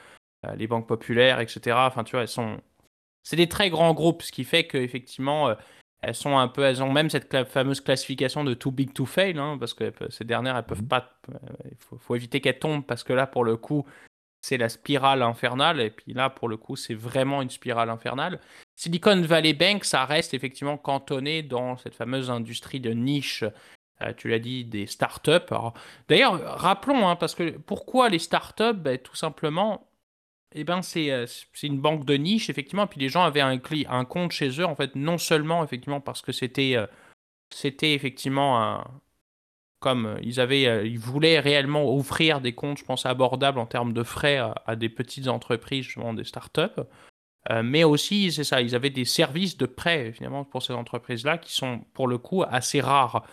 [0.56, 1.78] les banques populaires, etc.
[1.80, 2.60] Enfin, tu vois, elles sont.
[3.24, 5.56] C'est des très grands groupes, ce qui fait qu'effectivement,
[6.02, 9.38] elles sont un peu, elles ont même cette fameuse classification de too big to fail,
[9.38, 10.88] hein, parce que ces dernières, elles peuvent mhm.
[10.88, 11.38] pas, euh,
[11.70, 13.86] il faut, éviter qu'elles tombent, parce que là, pour le coup,
[14.42, 18.40] c'est la spirale infernale, et puis là, pour le coup, c'est vraiment une spirale infernale.
[18.78, 23.44] Silicon Valley Bank, ça reste effectivement cantonné dans cette fameuse industrie de niche,
[24.02, 25.54] euh, tu l'as dit, des startups.
[26.08, 28.74] D'ailleurs, rappelons, hein, parce que pourquoi les startups?
[28.74, 29.89] Ben, Tout simplement,
[30.56, 32.88] eh ben euh, c'est une banque de niche, effectivement.
[32.88, 33.60] Puis les gens avaient un,
[33.90, 36.88] un compte chez eux, en fait, non seulement, effectivement, parce que c'était euh,
[37.82, 38.84] effectivement un.
[39.80, 43.94] Comme euh, ils, avaient, ils voulaient réellement offrir des comptes, je pense, abordables en termes
[43.94, 46.82] de frais à, des petites entreprises, justement, des startups.
[47.64, 51.54] mais aussi, c'est ça, ils avaient des services de prêt, finalement, pour ces entreprises-là, qui
[51.54, 53.26] sont, pour le coup, assez rares.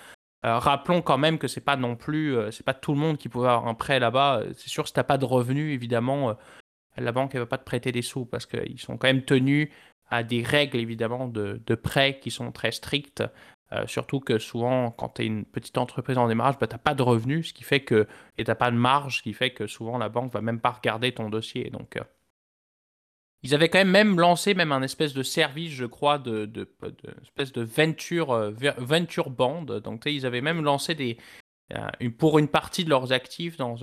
[0.44, 3.48] rappelons quand même que c'est pas non plus, c'est pas tout le monde qui pouvait
[3.48, 4.42] avoir un prêt là-bas.
[4.54, 6.36] C'est sûr, si t'as pas de revenus, évidemment,
[6.96, 9.68] la banque ne va pas te prêter des sous parce qu'ils sont quand même tenus
[10.08, 13.24] à des règles évidemment de, prêt qui sont très strictes.
[13.72, 16.78] Euh, surtout que souvent, quand tu es une petite entreprise en démarrage, bah, tu n'as
[16.78, 18.06] pas de revenus, ce qui fait que,
[18.38, 20.60] et tu n'as pas de marge, ce qui fait que souvent la banque va même
[20.60, 21.70] pas regarder ton dossier.
[21.70, 22.04] Donc, euh,
[23.42, 26.72] ils avaient quand même lancé même un espèce de service, je crois, de, de,
[27.22, 29.64] espèce de venture, euh, venture band.
[29.64, 31.18] Donc, ils avaient même lancé des,
[32.18, 33.76] pour une partie de leurs actifs dans,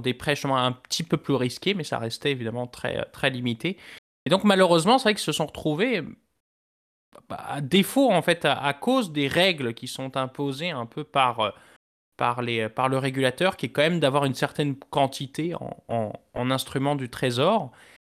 [0.00, 3.76] des prêts un petit peu plus risqués, mais ça restait évidemment très, limité.
[4.24, 6.02] Et donc malheureusement, c'est vrai qu'ils se sont retrouvés
[7.28, 11.52] bah, à défaut en fait à, cause des règles qui sont imposées un peu par,
[12.42, 17.08] les, le régulateur, qui est quand même d'avoir une certaine quantité en, en, instruments du
[17.08, 17.72] trésor,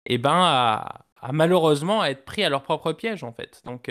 [0.04, 3.62] et ben à, à, malheureusement être pris à leur propre piège en fait.
[3.64, 3.90] Donc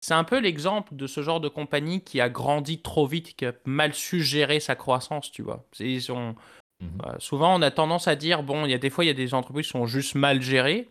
[0.00, 3.46] c'est un peu l'exemple de ce genre de compagnie qui a grandi trop vite, qui
[3.46, 5.66] a mal su gérer sa croissance, tu vois.
[5.78, 6.34] Ils ont,
[6.80, 7.02] mhm.
[7.06, 9.10] euh, souvent, on a tendance à dire, bon, il y a des fois, il y
[9.10, 10.88] a des entreprises qui sont juste mal gérées,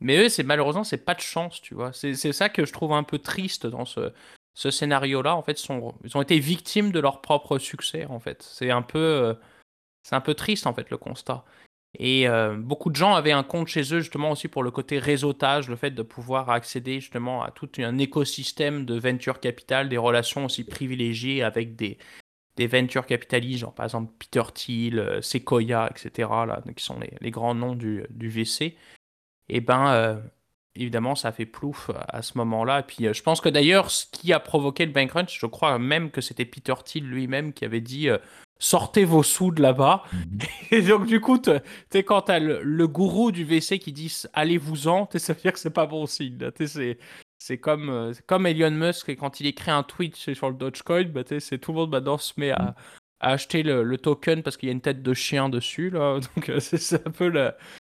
[0.00, 1.92] mais eux, c'est malheureusement, c'est pas de chance, tu vois.
[1.92, 4.12] C'est ça que je trouve un peu triste dans ce,
[4.52, 5.34] ce scénario-là.
[5.36, 8.42] En fait, sont, ils ont été victimes de leur propre succès, en fait.
[8.42, 9.34] C'est un peu, euh,
[10.02, 11.44] c'est un peu triste, en fait, le constat.
[11.98, 14.98] Et euh, beaucoup de gens avaient un compte chez eux justement aussi pour le côté
[14.98, 19.96] réseautage, le fait de pouvoir accéder justement à tout un écosystème de venture capital, des
[19.96, 21.98] relations aussi privilégiées avec des,
[22.56, 27.12] des venture capitalistes, genre par exemple Peter Thiel, euh, Sequoia, etc., là, qui sont les,
[27.20, 28.76] les grands noms du, du VC.
[29.48, 30.20] Et ben, euh,
[30.74, 32.80] évidemment, ça a fait plouf à ce moment-là.
[32.80, 35.78] Et puis, je pense que d'ailleurs, ce qui a provoqué le bank crunch, je crois
[35.78, 38.08] même que c'était Peter Thiel lui-même qui avait dit
[38.58, 40.04] sortez vos sous de là-bas.
[40.12, 40.38] Mhm.
[40.70, 41.50] Et donc, du coup, tu
[41.90, 45.58] sais, quand t'as le, le, gourou du WC qui dit allez-vous-en, ça veut dire que
[45.58, 46.38] c'est pas bon signe.
[46.66, 46.98] C'est
[47.44, 51.04] c'est comme, euh, comme Elon Musk, et quand il écrit un tweet sur le Dogecoin,
[51.04, 52.74] bah, c'est tout le monde maintenant se met à,
[53.20, 55.90] à acheter le, token parce qu'il y a une tête de chien dessus.
[55.90, 56.20] Là.
[56.36, 57.52] Donc c'est un, peu le,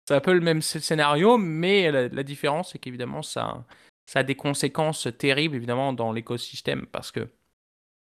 [0.09, 3.65] un peu le même scénario, mais la, différence, c'est qu'évidemment, ça,
[4.05, 6.85] ça a des conséquences terribles, évidemment, dans l'écosystème.
[6.91, 7.29] Parce que,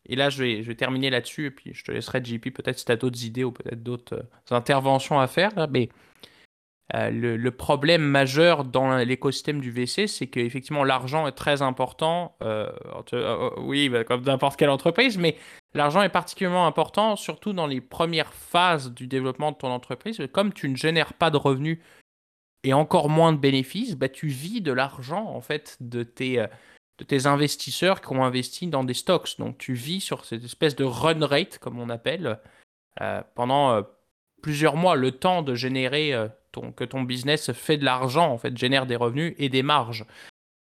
[0.07, 2.91] et là, je vais, terminer là-dessus, et puis je te laisserai, JP, peut-être si tu
[2.91, 5.51] as d'autres idées ou peut-être d'autres euh, interventions à faire.
[5.71, 5.89] Mais
[6.93, 12.71] euh, le, problème majeur dans l'écosystème du VC, c'est qu'effectivement l'argent est très important, euh,
[13.57, 15.35] oui, bah, comme n'importe quelle entreprise, mais
[15.73, 20.21] l'argent est particulièrement important, surtout dans les premières phases du développement de ton entreprise.
[20.31, 21.79] Comme tu ne génères pas de revenus
[22.63, 26.45] et encore moins de bénéfices, bah, tu vis de l'argent en fait de tes,
[26.97, 29.37] de tes investisseurs qui ont investi dans des stocks.
[29.37, 32.39] Donc tu vis sur cette espèce de run rate, comme on appelle,
[33.35, 33.83] pendant
[34.41, 36.13] plusieurs mois, le temps de générer
[36.75, 40.05] que ton business fait de l'argent, en fait, génère des revenus et des marges.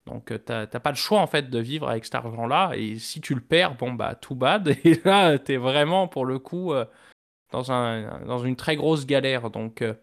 [0.06, 2.72] Donc, euh, tu n'as pas le choix, en fait, de vivre avec cet argent-là.
[2.74, 4.68] Et si tu le perds, bon, bah, tout bad.
[4.84, 6.84] Et là, tu es vraiment, pour le coup, euh,
[7.52, 9.50] dans, un, dans une très grosse galère.
[9.50, 9.94] Donc, euh,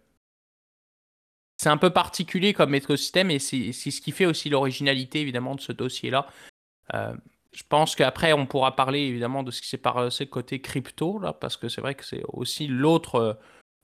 [1.62, 5.62] c'est un peu particulier comme écosystème et c'est ce qui fait aussi l'originalité, évidemment, de
[5.62, 6.28] ce dossier-là.
[6.94, 11.34] je pense qu'après, on pourra parler, évidemment, de ce qui s'est passé côté crypto, là,
[11.34, 13.38] parce que c'est vrai que c'est aussi l'autre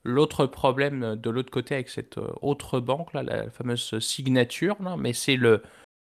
[0.06, 5.12] L'autre problème de l'autre côté avec cette euh, autre banque, là, la fameuse signature, mais
[5.12, 5.64] c'est le,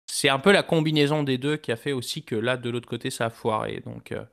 [0.07, 2.89] c'est un peu la combinaison des deux qui a fait aussi que là, de l'autre
[2.89, 3.83] côté, ça a foiré.
[3.87, 4.25] Donc, euh,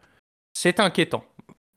[0.54, 1.24] c'est inquiétant.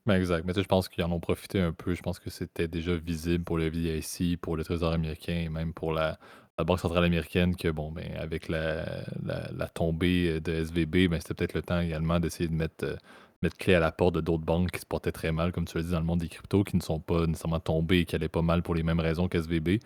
[0.06, 0.44] Ben exact.
[0.46, 1.94] Mais je pense qu'ils en ont profité un peu.
[1.94, 5.72] Je pense que c'était déjà visible pour le VIC, pour le Trésor américain et même
[5.72, 6.18] pour la,
[6.64, 8.86] Banque centrale américaine que, bon, ben, avec la,
[9.22, 12.96] la, tombée de SVB, ben, c'était peut-être le temps également d'essayer de mettre euh,
[13.42, 15.76] mettre clé à la porte de d'autres banques qui se portaient très mal, comme tu
[15.76, 18.14] l'as dit, dans le monde des cryptos, qui ne sont pas nécessairement tombées et qui
[18.16, 19.80] allaient pas mal pour les mêmes raisons qu'SVB.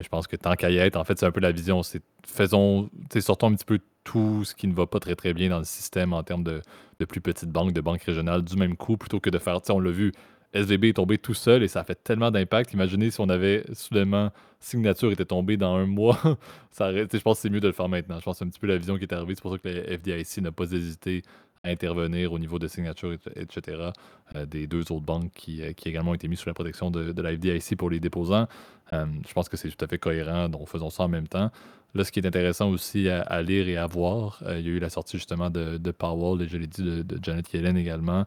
[0.00, 1.82] Je pense que tant qu'à y être, en fait, c'est un peu la vision.
[1.82, 5.50] C'est faisons, sortons un petit peu tout ce qui ne va pas très très bien
[5.50, 6.62] dans le système en termes de,
[7.06, 9.90] plus petites banques, de banques régionales du même coup, plutôt que de faire, on l'a
[9.90, 10.12] vu,
[10.54, 12.72] SVB est tombé tout seul et ça a fait tellement d'impact.
[12.72, 16.18] Imaginez si on avait soudainement Signature était tombé dans un mois.
[16.70, 18.18] ça je pense que c'est mieux de le faire maintenant.
[18.18, 19.34] Je pense que c'est un petit peu la vision qui est arrivée.
[19.34, 21.22] C'est pour ça que la FDIC n'a pas hésité
[21.64, 23.90] intervenir au niveau de signature, etc.,
[24.34, 26.90] euh, des deux autres banques qui, euh, qui, également ont été mis sous la protection
[26.90, 28.46] de, de la FDIC pour les déposants.
[28.92, 31.50] Euh, je pense que c'est tout à fait cohérent, donc faisons ça en même temps.
[31.96, 34.78] Là, ce qui est intéressant aussi à, lire et à voir, il y a eu
[34.78, 38.24] la sortie justement de, Powell, et je l'ai dit, de, Janet Yellen également.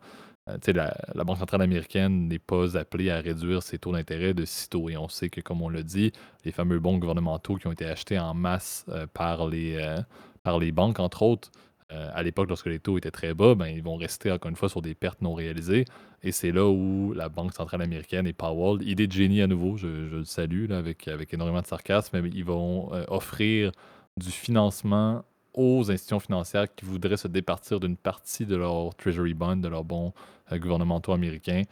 [0.47, 4.89] La, la, Banque centrale américaine n'est pas appelée à réduire ses taux d'intérêt de sitôt.
[4.89, 6.11] Et on sait que, comme on l'a dit,
[6.43, 9.77] les fameux bons gouvernementaux qui ont été achetés en masse par, les,
[10.41, 11.51] par les banques, entre autres,
[11.91, 14.55] euh, à l'époque, lorsque les taux étaient très bas, ben, ils vont rester encore une
[14.55, 15.85] fois sur des pertes non réalisées.
[16.23, 19.77] Et c'est là où la Banque centrale américaine et Powell, idée de génie à nouveau,
[19.77, 23.71] je, le salue avec, avec énormément de sarcasme, mais ils vont euh, offrir
[24.17, 29.57] du financement aux institutions financières qui voudraient se départir d'une partie de leur Treasury Bond,
[29.57, 30.13] de leurs bons
[30.51, 31.63] euh, gouvernementaux américains,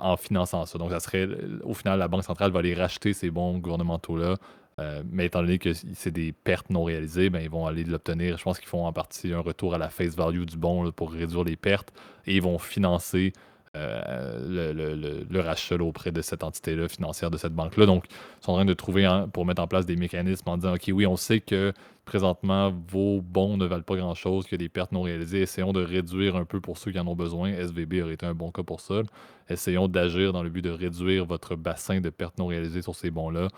[0.00, 0.76] en finançant ça.
[0.76, 1.28] Donc, ça serait,
[1.62, 4.36] au final, la Banque centrale va aller racheter ces bons gouvernementaux-là
[4.78, 8.38] euh, mais étant donné que c'est des pertes non réalisées, ben, ils vont aller l'obtenir.
[8.38, 11.12] Je pense qu'ils font en partie un retour à la face value du bon pour
[11.12, 11.92] réduire les pertes
[12.26, 13.32] et ils vont financer
[13.76, 17.86] euh, le, rachat auprès de cette entité-là financière, de cette banque-là.
[17.86, 20.74] Donc, ils sont en train de trouver pour mettre en place des mécanismes en disant
[20.74, 21.72] OK, oui, on sait que
[22.04, 25.40] présentement, vos bons ne valent pas grand-chose, qu'il y a des pertes non réalisées.
[25.40, 27.52] Essayons de réduire un peu pour ceux qui en ont besoin.
[27.52, 29.02] SVB aurait été un bon cas pour ça.
[29.48, 33.10] Essayons d'agir dans le but de réduire votre bassin de pertes non réalisées sur ces
[33.10, 33.48] bons-là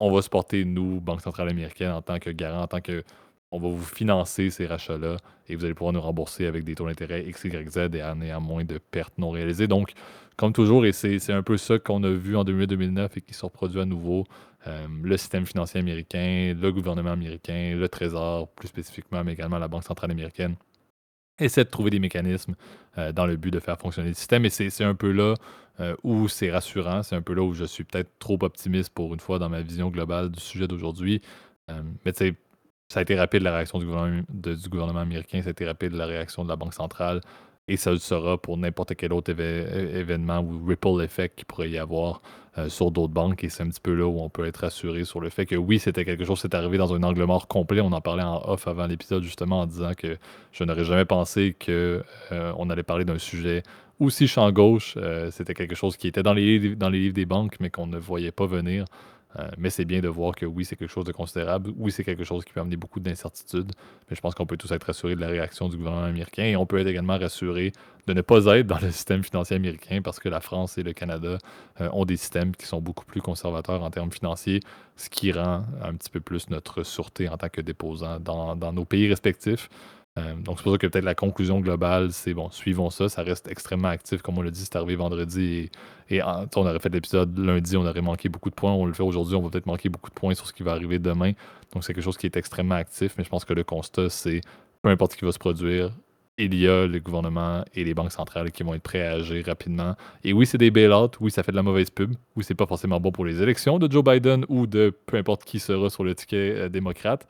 [0.00, 3.04] on va se porter, nous, Banque centrale américaine, en tant que garant, en tant que.
[3.54, 5.16] On va vous financer ces rachats-là
[5.48, 8.40] et vous allez pouvoir nous rembourser avec des taux d'intérêt X, Y, Z et à
[8.40, 9.68] moins de pertes non réalisées.
[9.68, 9.92] Donc,
[10.36, 13.44] comme toujours, et c'est un peu ça qu'on a vu en 2008-2009 et qui se
[13.44, 14.24] reproduit à nouveau,
[14.66, 19.68] euh, le système financier américain, le gouvernement américain, le Trésor plus spécifiquement, mais également la
[19.68, 20.56] Banque centrale américaine,
[21.38, 22.56] essaie de trouver des mécanismes
[22.98, 24.44] euh, dans le but de faire fonctionner le système.
[24.46, 25.34] Et c'est un peu là
[25.78, 27.04] euh, où c'est rassurant.
[27.04, 29.62] C'est un peu là où je suis peut-être trop optimiste pour une fois dans ma
[29.62, 31.22] vision globale du sujet d'aujourd'hui.
[32.04, 32.34] Mais tu
[32.88, 36.44] ça a été rapide la réaction du gouvernement, américain, ça a été rapide la réaction
[36.44, 37.20] de la Banque centrale.
[37.66, 41.78] Et ça le sera pour n'importe quel autre événement ou ripple effect qu'il pourrait y
[41.78, 42.20] avoir
[42.58, 43.42] euh, sur d'autres banques.
[43.42, 45.56] Et c'est un petit peu là où on peut être assuré sur le fait que
[45.56, 47.80] oui, c'était quelque chose qui arrivé dans un angle mort complet.
[47.80, 50.18] On en parlait en off avant l'épisode justement en disant que
[50.52, 53.62] je n'aurais jamais pensé qu'on euh, allait parler d'un sujet
[53.98, 54.94] aussi champ gauche.
[54.98, 57.86] Euh, c'était quelque chose qui était dans les, dans les livres des banques, mais qu'on
[57.86, 58.84] ne voyait pas venir.
[59.38, 61.72] Euh, mais c'est bien de voir que oui, c'est quelque chose de considérable.
[61.76, 63.72] Oui, c'est quelque chose qui peut amener beaucoup d'incertitudes.
[64.08, 66.56] Mais je pense qu'on peut tous être rassurés de la réaction du gouvernement américain et
[66.56, 67.72] on peut être également rassuré
[68.06, 70.92] de ne pas être dans le système financier américain parce que la France et le
[70.92, 71.38] Canada
[71.80, 74.60] euh, ont des systèmes qui sont beaucoup plus conservateurs en termes financiers,
[74.96, 78.72] ce qui rend un petit peu plus notre sûreté en tant que déposant dans, dans
[78.72, 79.68] nos pays respectifs.
[80.16, 83.08] Euh, donc, c'est pour ça que peut-être la conclusion globale, c'est bon, suivons ça.
[83.08, 84.22] Ça reste extrêmement actif.
[84.22, 85.70] Comme on l'a dit, c'est arrivé vendredi
[86.10, 88.72] et, on aurait fait l'épisode lundi, on aurait manqué beaucoup de points.
[88.72, 90.72] On le fait aujourd'hui, on va peut-être manquer beaucoup de points sur ce qui va
[90.72, 91.32] arriver demain.
[91.72, 93.14] Donc, c'est quelque chose qui est extrêmement actif.
[93.18, 94.40] Mais je pense que le constat, c'est
[94.82, 95.90] peu importe ce qui va se produire,
[96.38, 99.46] il y a le gouvernement et les banques centrales qui vont être prêts à agir
[99.46, 99.94] rapidement.
[100.24, 101.10] Et oui, c'est des bail-outs.
[101.20, 102.14] Oui, ça fait de la mauvaise pub.
[102.36, 105.44] Oui, c'est pas forcément bon pour les élections de Joe Biden ou de peu importe
[105.44, 107.26] qui sera sur le ticket euh, démocrate.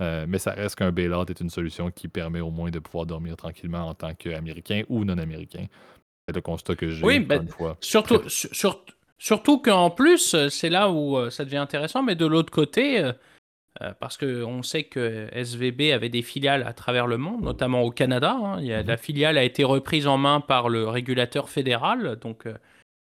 [0.00, 3.06] Euh, mais ça reste qu'un bail-out est une solution qui permet au moins de pouvoir
[3.06, 5.66] dormir tranquillement en tant qu'Américain ou non-Américain.
[6.28, 7.76] C'est le constat que j'ai oui, ben, une fois.
[7.80, 8.20] Surtout,
[9.18, 13.10] surtout qu'en plus, euh, c'est là où euh, ça devient intéressant, mais de l'autre côté,
[14.00, 18.34] parce qu'on sait que SVB avait des filiales à travers le monde, notamment au Canada.
[18.42, 18.56] Hein.
[18.60, 18.86] il y a, mm-hmm.
[18.86, 22.48] La filiale a été reprise en main par le régulateur fédéral, donc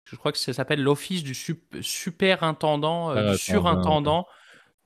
[0.04, 4.26] je crois que ça s'appelle l'Office du superintendant, du surintendant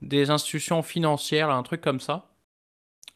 [0.02, 2.28] des institutions financières, un truc comme ça.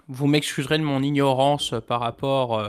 [0.08, 2.68] Vous m'excuserez de mon ignorance par rapport euh,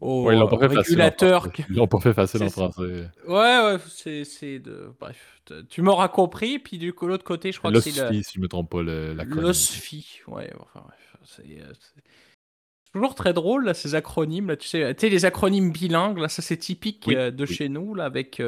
[0.00, 1.48] aux régulateurs.
[1.68, 3.10] Ils l'ont pas fait facile en français.
[3.26, 4.94] Ouais, ouais, c'est de.
[4.98, 6.58] Bref, tu m'auras compris.
[6.58, 8.00] Puis du coup, l'autre côté, je crois que c'est.
[8.00, 9.42] L'OSFI, si je me trompe pas, l'acronyme.
[9.42, 10.86] L'OSFI, ouais, enfin.
[11.40, 14.48] Euh, c'est toujours très drôle, là, ces acronymes.
[14.48, 17.68] Là, tu, sais, tu sais, les acronymes bilingues, là, ça c'est typique euh, de chez
[17.68, 18.42] nous, là, avec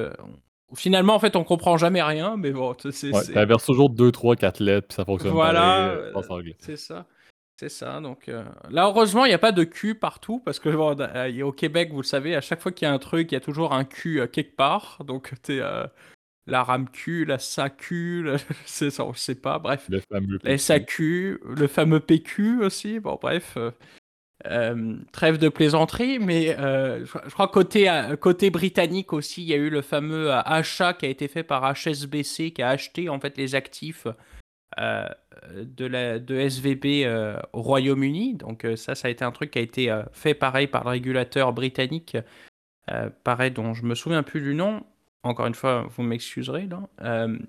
[0.75, 3.11] Finalement, en fait, on comprend jamais rien, mais bon, c'est.
[3.11, 6.13] Ouais, inverse toujours 2, 3, 4 lettres, puis ça fonctionne voilà, euh,
[6.59, 7.07] C'est ça.
[7.57, 8.01] C'est ça.
[8.01, 11.53] Donc euh, là, heureusement, il n'y a pas de Q partout parce que euh, au
[11.53, 13.41] Québec, vous le savez, à chaque fois qu'il y a un truc, il y a
[13.41, 15.03] toujours un Q quelque part.
[15.07, 15.61] Donc tu
[16.49, 18.37] la RAMQ, la SAQ, le...
[18.67, 19.61] ça, on ne sait pas.
[19.61, 22.99] Bref, le fameux la SAQ, le fameux PQ aussi.
[22.99, 23.57] Bon, bref.
[24.47, 29.55] Euh, trêve de plaisanterie, mais euh, je, crois côté, euh, côté britannique aussi, il y
[29.55, 33.21] a eu le fameux achat qui a été fait par HSBC, qui a acheté en
[33.21, 34.07] fait les actifs
[34.79, 37.07] de, la, de SVB
[37.53, 38.35] au Royaume-Uni.
[38.35, 41.53] Donc ça, ça a été un truc qui a été fait pareil par le régulateur
[41.53, 42.17] britannique,
[43.23, 44.83] pareil dont je me souviens plus du nom.
[45.25, 46.69] Encore une fois, vous m'excuserez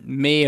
[0.03, 0.45] mais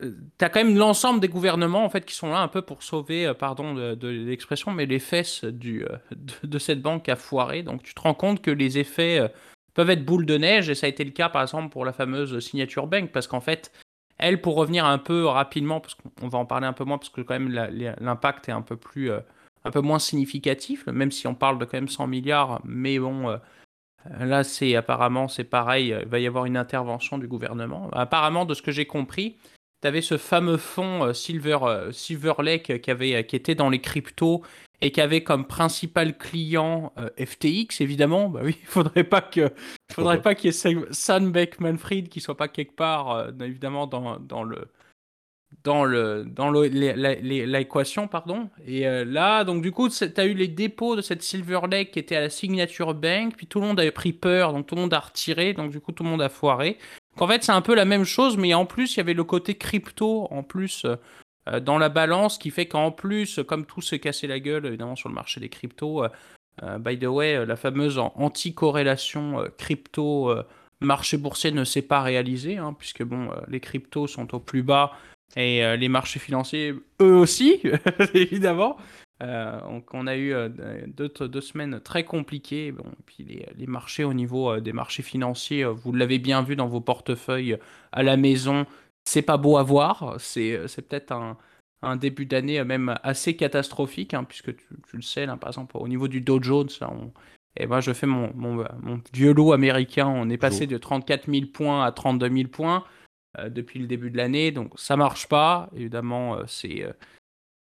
[0.00, 2.82] tu as quand même l'ensemble des gouvernements en fait qui sont là un peu pour
[2.82, 5.96] sauver, euh, pardon de, l'expression, mais les fesses du, euh,
[6.44, 7.62] de, cette banque a foiré.
[7.62, 9.28] Donc tu te rends compte que les effets euh,
[9.74, 11.92] peuvent être boule de neige et ça a été le cas par exemple pour la
[11.92, 13.72] fameuse signature bank parce qu'en fait,
[14.18, 17.10] elle pour revenir un peu rapidement, parce qu'on va en parler un peu moins parce
[17.10, 17.50] que quand même
[18.00, 21.76] l'impact est un peu plus, un peu moins significatif, même si on parle de quand
[21.76, 23.38] même 100 milliards, mais bon.
[24.18, 27.90] Là, c'est apparemment, c'est pareil, il va y avoir une intervention du gouvernement.
[27.92, 29.36] Apparemment, de ce que j'ai compris,
[29.80, 33.70] tu avais ce fameux fonds euh, Silver, euh, Silver Lake qui, avait, qui était dans
[33.70, 34.42] les cryptos
[34.80, 38.28] et qui avait comme principal client euh, FTX, évidemment.
[38.28, 39.52] Bah oui, il faudrait pas que,
[39.92, 44.42] faudrait pas qu'il y ait Sam Beckman-Fried qui soit pas quelque part, évidemment, dans, dans
[44.42, 44.68] le
[45.64, 50.94] dans le dans l'équation pardon et là donc du coup tu as eu les dépôts
[50.94, 53.90] de cette Silver Lake qui était à la Signature Bank puis tout le monde avait
[53.90, 56.28] pris peur donc tout le monde a retiré donc du coup tout le monde a
[56.28, 56.76] foiré
[57.22, 59.24] en fait, c'est un peu la même chose, mais en plus, il y avait le
[59.24, 60.86] côté crypto en plus
[61.48, 64.96] euh, dans la balance qui fait qu'en plus, comme tout s'est cassé la gueule, évidemment,
[64.96, 66.08] sur le marché des cryptos, euh,
[66.62, 70.34] euh, by the way, la fameuse anti-corrélation crypto
[70.80, 74.92] marché boursier ne s'est pas réalisée, hein, puisque bon, les cryptos sont au plus bas
[75.36, 77.60] et les marchés financiers, eux aussi,
[78.14, 78.76] évidemment.
[79.20, 80.48] Euh, donc on a eu euh,
[80.86, 82.72] deux, deux, semaines très compliquées.
[82.72, 86.68] Bon, puis les, marchés au niveau euh, des marchés financiers, vous l'avez bien vu dans
[86.68, 87.58] vos portefeuilles
[87.92, 88.66] à la maison,
[89.04, 90.16] c'est pas beau à voir.
[90.20, 91.36] C'est peut-être un,
[91.82, 95.88] un, début d'année même assez catastrophique, hein, puisque tu, le sais, là, par exemple au
[95.88, 96.92] niveau du Dow Jones, là,
[97.56, 101.28] et moi je fais mon, mon, mon, vieux lot américain, on est passé de 34
[101.28, 102.84] 000 points à 32 000 points
[103.48, 105.68] depuis le début de l'année, donc ça marche pas.
[105.74, 106.86] Évidemment, c'est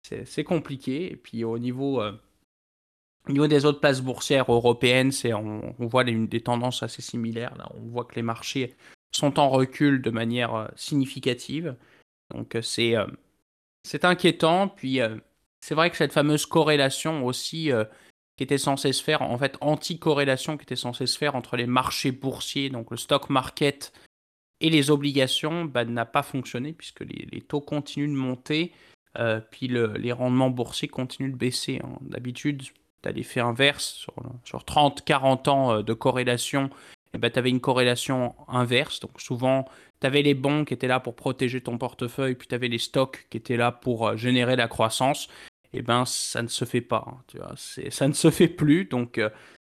[0.09, 1.13] c'est compliqué.
[1.13, 2.13] Et puis au niveau, euh,
[3.29, 7.57] au niveau des autres places boursières européennes, on, on, voit des tendances assez similaires.
[7.57, 7.71] Là.
[7.75, 8.75] On voit que les marchés
[9.13, 11.77] sont en recul de manière euh, significative.
[12.31, 12.95] Donc euh, c'est
[13.83, 14.69] c'est inquiétant.
[14.69, 15.01] Puis
[15.61, 17.71] c'est vrai que cette fameuse corrélation aussi
[18.37, 21.67] qui était censée se faire, en fait anti-corrélation qui était censée se faire entre les
[21.67, 23.93] marchés boursiers, donc le stock market
[24.61, 28.73] et les obligations, bah, n'a pas fonctionné puisque les, taux continuent de monter.
[29.19, 31.81] Euh, puis les rendements boursiers continuent de baisser.
[31.85, 31.99] Hein.
[32.01, 36.71] D'habitude, tu as l'effet inverse sur, sur 30-40 ans euh, de corrélation
[37.15, 39.01] eh ben, tu avais une corrélation inverse.
[39.01, 39.67] Donc souvent,
[40.01, 42.79] tu avais les bons qui étaient là pour protéger ton portefeuille, puis tu avais les
[42.79, 45.29] stocks qui étaient là pour euh, générer la croissance.
[45.73, 47.07] Eh ben, ça ne se fait pas.
[47.07, 48.85] Hein, ça ne se fait plus.
[48.85, 49.31] Donc, euh,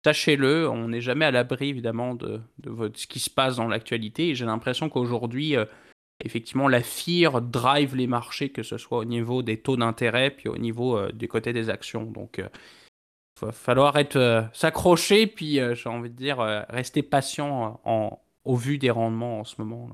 [0.05, 4.30] sachez-le, on n'est jamais à l'abri, évidemment, de, de, ce qui se passe dans l'actualité.
[4.30, 5.57] Et j'ai l'impression qu'aujourd'hui,
[6.24, 10.48] effectivement, la FIR drive les marchés, que ce soit au niveau des taux d'intérêt, puis
[10.48, 12.04] au niveau euh, du côté des actions.
[12.04, 12.48] Donc, il euh,
[13.40, 16.38] va falloir être euh, s'accrocher, puis j'ai envie de dire,
[16.68, 19.90] rester patient en, au vu des rendements en ce moment.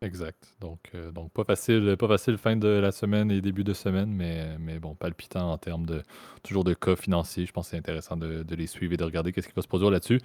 [0.00, 0.56] Exact.
[0.60, 0.90] Donc,
[1.32, 4.96] pas facile, pas facile fin de la semaine et début de semaine, mais, mais bon,
[4.96, 6.02] palpitant en termes de
[6.42, 7.46] toujours de cas financiers.
[7.46, 9.62] Je pense que c'est intéressant de, de, les suivre et de regarder qu'est-ce qui va
[9.62, 10.20] se produire là-dessus.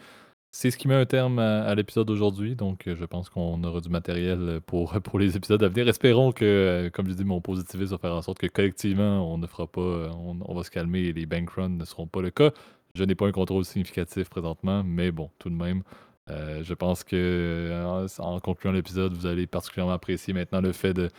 [0.60, 3.80] C'est ce qui met un terme à, l'épisode d'aujourd'hui, donc euh, je pense qu'on aura
[3.80, 5.88] du matériel pour, pour les épisodes à venir.
[5.88, 9.38] Espérons que, euh, comme je dis, mon positivisme va faire en sorte que collectivement, on
[9.38, 12.24] ne fera pas, euh, on, va se calmer et les bank runs ne seront pas
[12.24, 12.50] le cas.
[12.96, 15.84] Je n'ai pas un contrôle significatif présentement, mais bon, tout de même,
[16.28, 21.12] je pense que en concluant l'épisode, vous allez particulièrement apprécier maintenant le fait de,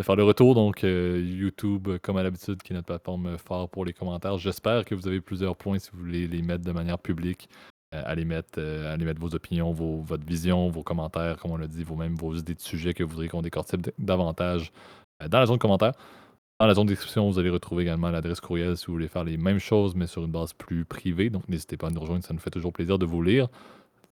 [0.00, 0.54] faire le retour.
[0.54, 4.38] Donc, YouTube, comme à l'habitude, qui est notre plateforme phare pour les commentaires.
[4.38, 7.50] J'espère que vous avez plusieurs points si vous voulez les mettre de manière publique.
[7.94, 11.84] Euh, allez mettre, euh, mettre vos opinions, votre vision, vos commentaires, comme on l'a dit,
[11.84, 14.72] vos même vos idées de sujets que vous voudriez qu'on décortique davantage
[15.22, 15.92] euh, dans la zone de commentaires.
[16.58, 19.22] Dans la zone de description, vous allez retrouver également l'adresse courriel si vous voulez faire
[19.22, 21.30] les mêmes choses, mais sur une base plus privée.
[21.30, 23.46] Donc, n'hésitez pas à nous rejoindre, ça nous fait toujours plaisir de vous lire.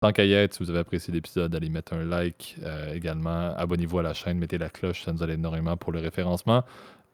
[0.01, 2.59] Tant qu'à y être, si vous avez apprécié l'épisode, allez mettre un like
[2.93, 3.55] également.
[3.57, 6.65] Abonnez-vous à la chaîne, mettez la cloche, ça nous aide énormément pour le référencement.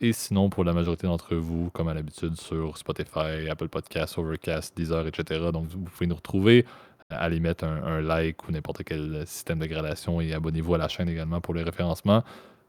[0.03, 4.75] Et sinon, pour la majorité d'entre vous, comme à l'habitude, sur Spotify, Apple Podcasts, Overcast,
[4.75, 5.51] Deezer, etc.
[5.53, 6.65] Donc, vous pouvez nous retrouver.
[7.11, 11.09] Allez mettre un, like ou n'importe quel système de gradation et abonnez-vous à la chaîne
[11.09, 12.23] également pour le référencement.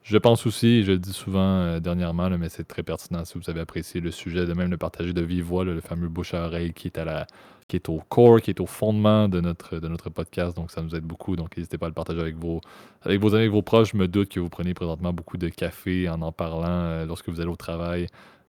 [0.03, 3.49] Je pense aussi, je le dis souvent euh, dernièrement, mais c'est très pertinent si vous
[3.51, 6.47] avez apprécié le sujet, de même le partager de vive voix, le fameux bouche à
[6.47, 7.27] oreille qui est à la
[7.72, 10.57] qui est au core, qui est au fondement de notre, de notre podcast.
[10.57, 11.38] Donc, ça nous aide beaucoup.
[11.38, 12.59] Donc, n'hésitez pas à le partager avec vos,
[13.01, 13.93] avec vos amis, avec vos proches.
[13.93, 17.30] Je me doute que vous prenez présentement beaucoup de café en en parlant euh, lorsque
[17.30, 18.07] vous allez au travail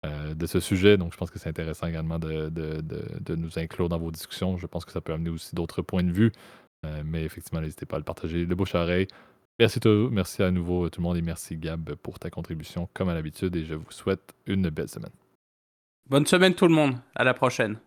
[0.05, 0.95] euh, de ce sujet.
[0.95, 4.57] Donc, je pense que c'est intéressant également de, de, de, nous inclure dans vos discussions.
[4.57, 6.32] Je pense que ça peut amener aussi d'autres points de vue.
[6.86, 8.45] Euh, mais effectivement, n'hésitez pas à le partager.
[8.45, 9.07] Le bouche à oreille.
[9.59, 13.13] Merci, merci à nouveau tout le monde et merci Gab pour ta contribution comme à
[13.13, 15.11] l'habitude et je vous souhaite une belle semaine.
[16.09, 16.95] Bonne semaine tout le monde.
[17.13, 17.78] À la prochaine.